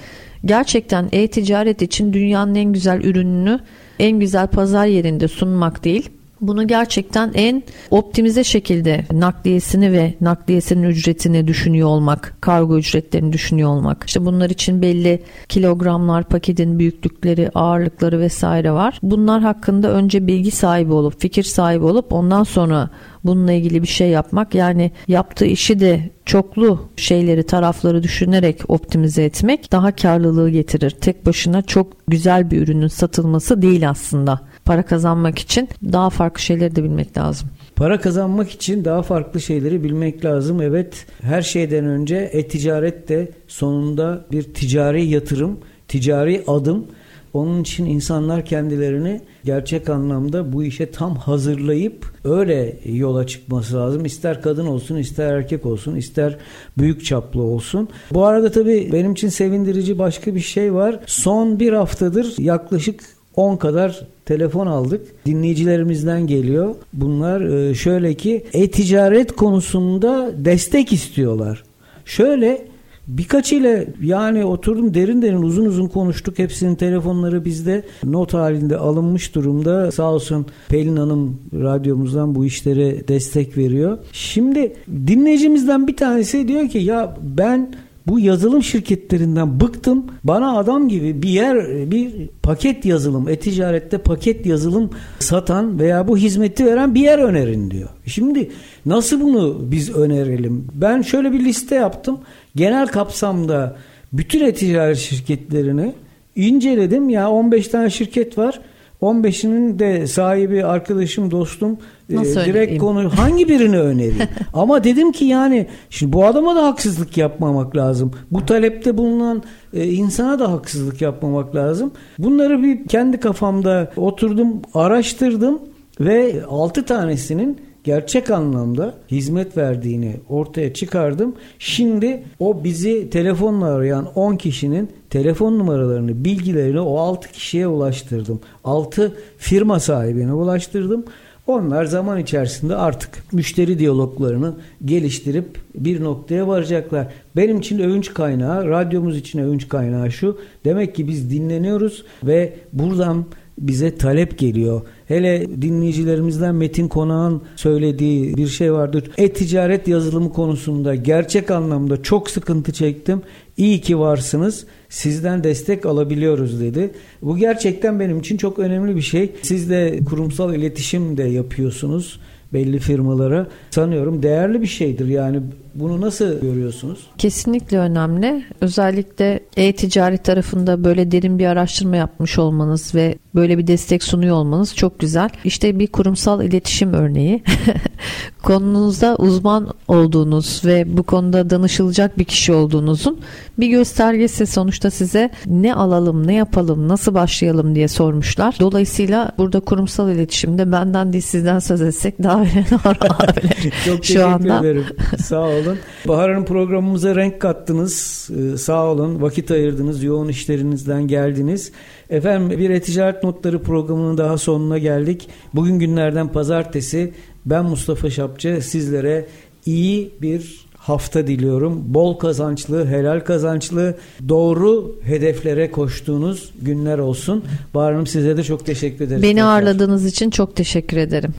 gerçekten 0.44 1.08
e-ticaret 1.12 1.82
için 1.82 2.12
dünyanın 2.12 2.54
en 2.54 2.72
güzel 2.72 3.00
ürününü 3.00 3.60
en 3.98 4.20
güzel 4.20 4.46
pazar 4.46 4.86
yerinde 4.86 5.28
sunmak 5.28 5.84
değil. 5.84 6.10
Bunu 6.48 6.66
gerçekten 6.66 7.32
en 7.34 7.62
optimize 7.90 8.44
şekilde 8.44 9.04
nakliyesini 9.12 9.92
ve 9.92 10.14
nakliyesinin 10.20 10.82
ücretini 10.82 11.46
düşünüyor 11.46 11.88
olmak, 11.88 12.36
kargo 12.40 12.78
ücretlerini 12.78 13.32
düşünüyor 13.32 13.68
olmak. 13.68 14.04
İşte 14.06 14.24
bunlar 14.24 14.50
için 14.50 14.82
belli 14.82 15.22
kilogramlar, 15.48 16.24
paketin 16.24 16.78
büyüklükleri, 16.78 17.50
ağırlıkları 17.54 18.20
vesaire 18.20 18.72
var. 18.72 18.98
Bunlar 19.02 19.42
hakkında 19.42 19.90
önce 19.92 20.26
bilgi 20.26 20.50
sahibi 20.50 20.92
olup, 20.92 21.20
fikir 21.20 21.42
sahibi 21.42 21.84
olup 21.84 22.12
ondan 22.12 22.42
sonra 22.42 22.90
bununla 23.24 23.52
ilgili 23.52 23.82
bir 23.82 23.88
şey 23.88 24.08
yapmak 24.08 24.54
yani 24.54 24.90
yaptığı 25.08 25.46
işi 25.46 25.80
de 25.80 26.10
çoklu 26.24 26.88
şeyleri 26.96 27.42
tarafları 27.42 28.02
düşünerek 28.02 28.70
optimize 28.70 29.24
etmek 29.24 29.72
daha 29.72 29.96
karlılığı 29.96 30.50
getirir. 30.50 30.90
Tek 30.90 31.26
başına 31.26 31.62
çok 31.62 32.08
güzel 32.08 32.50
bir 32.50 32.62
ürünün 32.62 32.88
satılması 32.88 33.62
değil 33.62 33.90
aslında. 33.90 34.40
Para 34.64 34.82
kazanmak 34.84 35.38
için 35.38 35.68
daha 35.92 36.10
farklı 36.10 36.40
şeyleri 36.40 36.76
de 36.76 36.84
bilmek 36.84 37.18
lazım. 37.18 37.48
Para 37.76 38.00
kazanmak 38.00 38.50
için 38.50 38.84
daha 38.84 39.02
farklı 39.02 39.40
şeyleri 39.40 39.84
bilmek 39.84 40.24
lazım. 40.24 40.60
Evet 40.60 41.06
her 41.22 41.42
şeyden 41.42 41.84
önce 41.84 42.16
e-ticaret 42.32 43.08
de 43.08 43.28
sonunda 43.48 44.24
bir 44.32 44.42
ticari 44.42 45.06
yatırım, 45.06 45.58
ticari 45.88 46.42
adım. 46.46 46.86
Onun 47.34 47.62
için 47.62 47.86
insanlar 47.86 48.44
kendilerini 48.44 49.20
gerçek 49.44 49.88
anlamda 49.88 50.52
bu 50.52 50.64
işe 50.64 50.90
tam 50.90 51.16
hazırlayıp 51.16 52.06
öyle 52.24 52.76
yola 52.84 53.26
çıkması 53.26 53.76
lazım. 53.76 54.04
İster 54.04 54.42
kadın 54.42 54.66
olsun, 54.66 54.96
ister 54.96 55.32
erkek 55.34 55.66
olsun, 55.66 55.96
ister 55.96 56.38
büyük 56.78 57.04
çaplı 57.04 57.42
olsun. 57.42 57.88
Bu 58.12 58.24
arada 58.24 58.50
tabii 58.50 58.90
benim 58.92 59.12
için 59.12 59.28
sevindirici 59.28 59.98
başka 59.98 60.34
bir 60.34 60.40
şey 60.40 60.74
var. 60.74 61.00
Son 61.06 61.60
bir 61.60 61.72
haftadır 61.72 62.34
yaklaşık 62.38 63.00
10 63.36 63.56
kadar 63.56 64.06
telefon 64.26 64.66
aldık. 64.66 65.26
Dinleyicilerimizden 65.26 66.26
geliyor. 66.26 66.74
Bunlar 66.92 67.40
e, 67.40 67.74
şöyle 67.74 68.14
ki 68.14 68.44
e-ticaret 68.52 69.32
konusunda 69.32 70.30
destek 70.44 70.92
istiyorlar. 70.92 71.64
Şöyle 72.04 72.74
Birkaç 73.08 73.52
ile 73.52 73.86
yani 74.02 74.44
oturdum 74.44 74.94
derin 74.94 75.22
derin 75.22 75.42
uzun 75.42 75.64
uzun 75.64 75.86
konuştuk. 75.86 76.38
Hepsinin 76.38 76.74
telefonları 76.74 77.44
bizde 77.44 77.82
not 78.04 78.34
halinde 78.34 78.76
alınmış 78.76 79.34
durumda. 79.34 79.92
Sağ 79.92 80.12
olsun 80.12 80.46
Pelin 80.68 80.96
Hanım 80.96 81.38
radyomuzdan 81.52 82.34
bu 82.34 82.44
işlere 82.44 83.08
destek 83.08 83.58
veriyor. 83.58 83.98
Şimdi 84.12 84.72
dinleyicimizden 85.06 85.86
bir 85.86 85.96
tanesi 85.96 86.48
diyor 86.48 86.68
ki 86.68 86.78
ya 86.78 87.16
ben 87.22 87.74
bu 88.06 88.20
yazılım 88.20 88.62
şirketlerinden 88.62 89.60
bıktım. 89.60 90.06
Bana 90.24 90.58
adam 90.58 90.88
gibi 90.88 91.22
bir 91.22 91.28
yer 91.28 91.90
bir 91.90 92.28
paket 92.42 92.84
yazılım, 92.84 93.28
e-ticarette 93.28 93.98
paket 93.98 94.46
yazılım 94.46 94.90
satan 95.18 95.78
veya 95.78 96.08
bu 96.08 96.16
hizmeti 96.16 96.66
veren 96.66 96.94
bir 96.94 97.00
yer 97.00 97.18
önerin 97.18 97.70
diyor. 97.70 97.88
Şimdi 98.06 98.50
nasıl 98.86 99.20
bunu 99.20 99.58
biz 99.70 99.96
önerelim? 99.96 100.66
Ben 100.74 101.02
şöyle 101.02 101.32
bir 101.32 101.44
liste 101.44 101.74
yaptım. 101.74 102.18
Genel 102.56 102.86
kapsamda 102.86 103.76
bütün 104.12 104.44
e-ticaret 104.44 104.96
şirketlerini 104.96 105.92
inceledim. 106.36 107.08
Ya 107.08 107.30
15 107.30 107.68
tane 107.68 107.90
şirket 107.90 108.38
var. 108.38 108.60
15'inin 109.02 109.78
de 109.78 110.06
sahibi 110.06 110.64
arkadaşım 110.64 111.30
dostum 111.30 111.78
e, 112.10 112.14
Nasıl 112.16 112.40
direkt 112.40 112.56
önereyim? 112.56 112.80
konu 112.80 113.10
hangi 113.18 113.48
birini 113.48 113.78
önereyim? 113.78 114.28
Ama 114.54 114.84
dedim 114.84 115.12
ki 115.12 115.24
yani 115.24 115.66
şimdi 115.90 116.12
bu 116.12 116.26
adama 116.26 116.56
da 116.56 116.66
haksızlık 116.66 117.16
yapmamak 117.16 117.76
lazım. 117.76 118.12
Bu 118.30 118.46
talepte 118.46 118.98
bulunan 118.98 119.42
e, 119.72 119.88
insana 119.88 120.38
da 120.38 120.52
haksızlık 120.52 121.02
yapmamak 121.02 121.54
lazım. 121.54 121.92
Bunları 122.18 122.62
bir 122.62 122.88
kendi 122.88 123.20
kafamda 123.20 123.92
oturdum, 123.96 124.62
araştırdım 124.74 125.58
ve 126.00 126.42
6 126.48 126.84
tanesinin 126.84 127.58
gerçek 127.84 128.30
anlamda 128.30 128.94
hizmet 129.10 129.56
verdiğini 129.56 130.16
ortaya 130.28 130.74
çıkardım. 130.74 131.34
Şimdi 131.58 132.22
o 132.38 132.64
bizi 132.64 133.10
telefonla 133.10 133.66
arayan 133.66 134.08
10 134.14 134.36
kişinin 134.36 134.90
telefon 135.10 135.58
numaralarını, 135.58 136.24
bilgilerini 136.24 136.80
o 136.80 136.98
6 136.98 137.32
kişiye 137.32 137.66
ulaştırdım. 137.66 138.40
6 138.64 139.16
firma 139.38 139.80
sahibine 139.80 140.32
ulaştırdım. 140.32 141.04
Onlar 141.46 141.84
zaman 141.84 142.18
içerisinde 142.18 142.76
artık 142.76 143.32
müşteri 143.32 143.78
diyaloglarını 143.78 144.54
geliştirip 144.84 145.58
bir 145.74 146.04
noktaya 146.04 146.48
varacaklar. 146.48 147.06
Benim 147.36 147.58
için 147.58 147.78
övünç 147.78 148.14
kaynağı, 148.14 148.68
radyomuz 148.68 149.16
için 149.16 149.38
övünç 149.38 149.68
kaynağı 149.68 150.12
şu. 150.12 150.38
Demek 150.64 150.94
ki 150.94 151.08
biz 151.08 151.30
dinleniyoruz 151.30 152.04
ve 152.24 152.52
buradan 152.72 153.24
bize 153.58 153.96
talep 153.96 154.38
geliyor. 154.38 154.82
Hele 155.06 155.46
dinleyicilerimizden 155.62 156.54
Metin 156.54 156.88
Konağ'ın 156.88 157.42
söylediği 157.56 158.36
bir 158.36 158.46
şey 158.46 158.72
vardır. 158.72 159.10
E-ticaret 159.18 159.88
yazılımı 159.88 160.32
konusunda 160.32 160.94
gerçek 160.94 161.50
anlamda 161.50 162.02
çok 162.02 162.30
sıkıntı 162.30 162.72
çektim. 162.72 163.22
İyi 163.56 163.80
ki 163.80 163.98
varsınız. 163.98 164.66
Sizden 164.88 165.44
destek 165.44 165.86
alabiliyoruz 165.86 166.60
dedi. 166.60 166.90
Bu 167.22 167.36
gerçekten 167.36 168.00
benim 168.00 168.18
için 168.18 168.36
çok 168.36 168.58
önemli 168.58 168.96
bir 168.96 169.02
şey. 169.02 169.32
Siz 169.42 169.70
de 169.70 170.00
kurumsal 170.06 170.54
iletişim 170.54 171.16
de 171.16 171.22
yapıyorsunuz 171.22 172.20
belli 172.52 172.78
firmalara. 172.78 173.46
Sanıyorum 173.70 174.22
değerli 174.22 174.62
bir 174.62 174.66
şeydir. 174.66 175.06
Yani 175.06 175.40
bunu 175.74 176.00
nasıl 176.00 176.40
görüyorsunuz? 176.40 177.06
Kesinlikle 177.18 177.78
önemli. 177.78 178.44
Özellikle 178.60 179.40
e-ticaret 179.56 180.24
tarafında 180.24 180.84
böyle 180.84 181.10
derin 181.10 181.38
bir 181.38 181.46
araştırma 181.46 181.96
yapmış 181.96 182.38
olmanız 182.38 182.94
ve 182.94 183.18
böyle 183.34 183.58
bir 183.58 183.66
destek 183.66 184.02
sunuyor 184.02 184.36
olmanız 184.36 184.76
çok 184.76 184.98
güzel. 184.98 185.28
İşte 185.44 185.78
bir 185.78 185.86
kurumsal 185.86 186.42
iletişim 186.44 186.92
örneği. 186.92 187.42
Konunuzda 188.42 189.16
uzman 189.16 189.68
olduğunuz 189.88 190.62
ve 190.64 190.96
bu 190.96 191.02
konuda 191.02 191.50
danışılacak 191.50 192.18
bir 192.18 192.24
kişi 192.24 192.52
olduğunuzun 192.52 193.20
bir 193.58 193.68
göstergesi 193.68 194.46
sonuçta 194.46 194.90
size 194.90 195.30
ne 195.46 195.74
alalım, 195.74 196.26
ne 196.26 196.34
yapalım, 196.34 196.88
nasıl 196.88 197.14
başlayalım 197.14 197.74
diye 197.74 197.88
sormuşlar. 197.88 198.56
Dolayısıyla 198.60 199.32
burada 199.38 199.60
kurumsal 199.60 200.10
iletişimde 200.10 200.72
benden 200.72 201.12
değil 201.12 201.24
sizden 201.24 201.58
söz 201.58 201.82
etsek 201.82 202.22
daha 202.22 202.36
olabilir. 202.40 203.72
Çok 203.84 204.02
teşekkür 204.02 204.20
Şu 204.20 204.26
anda. 204.26 204.58
ederim. 204.60 204.84
Sağ 205.24 205.40
olun. 205.40 205.63
Bahar 206.08 206.30
Hanım 206.30 206.44
programımıza 206.44 207.16
renk 207.16 207.40
kattınız. 207.40 208.28
Ee, 208.54 208.56
Sağ 208.56 208.86
olun. 208.86 209.22
Vakit 209.22 209.50
ayırdınız. 209.50 210.02
Yoğun 210.02 210.28
işlerinizden 210.28 211.08
geldiniz. 211.08 211.72
Efendim 212.10 212.58
bir 212.58 212.70
e-ticaret 212.70 213.24
notları 213.24 213.62
programının 213.62 214.18
daha 214.18 214.38
sonuna 214.38 214.78
geldik. 214.78 215.28
Bugün 215.54 215.78
günlerden 215.78 216.28
pazartesi. 216.28 217.12
Ben 217.46 217.64
Mustafa 217.64 218.10
Şapçı 218.10 218.58
sizlere 218.62 219.26
iyi 219.66 220.10
bir 220.22 220.64
hafta 220.86 221.26
diliyorum. 221.26 221.82
Bol 221.86 222.18
kazançlı, 222.18 222.86
helal 222.86 223.20
kazançlı, 223.20 223.94
doğru 224.28 224.96
hedeflere 225.02 225.70
koştuğunuz 225.70 226.50
günler 226.62 226.98
olsun. 226.98 227.44
Bahar 227.74 227.92
Hanım 227.92 228.06
size 228.06 228.36
de 228.36 228.42
çok 228.42 228.66
teşekkür 228.66 229.04
ederim. 229.04 229.22
Beni 229.22 229.34
tekrar. 229.34 229.46
ağırladığınız 229.46 230.06
için 230.06 230.30
çok 230.30 230.56
teşekkür 230.56 230.96
ederim. 230.96 231.32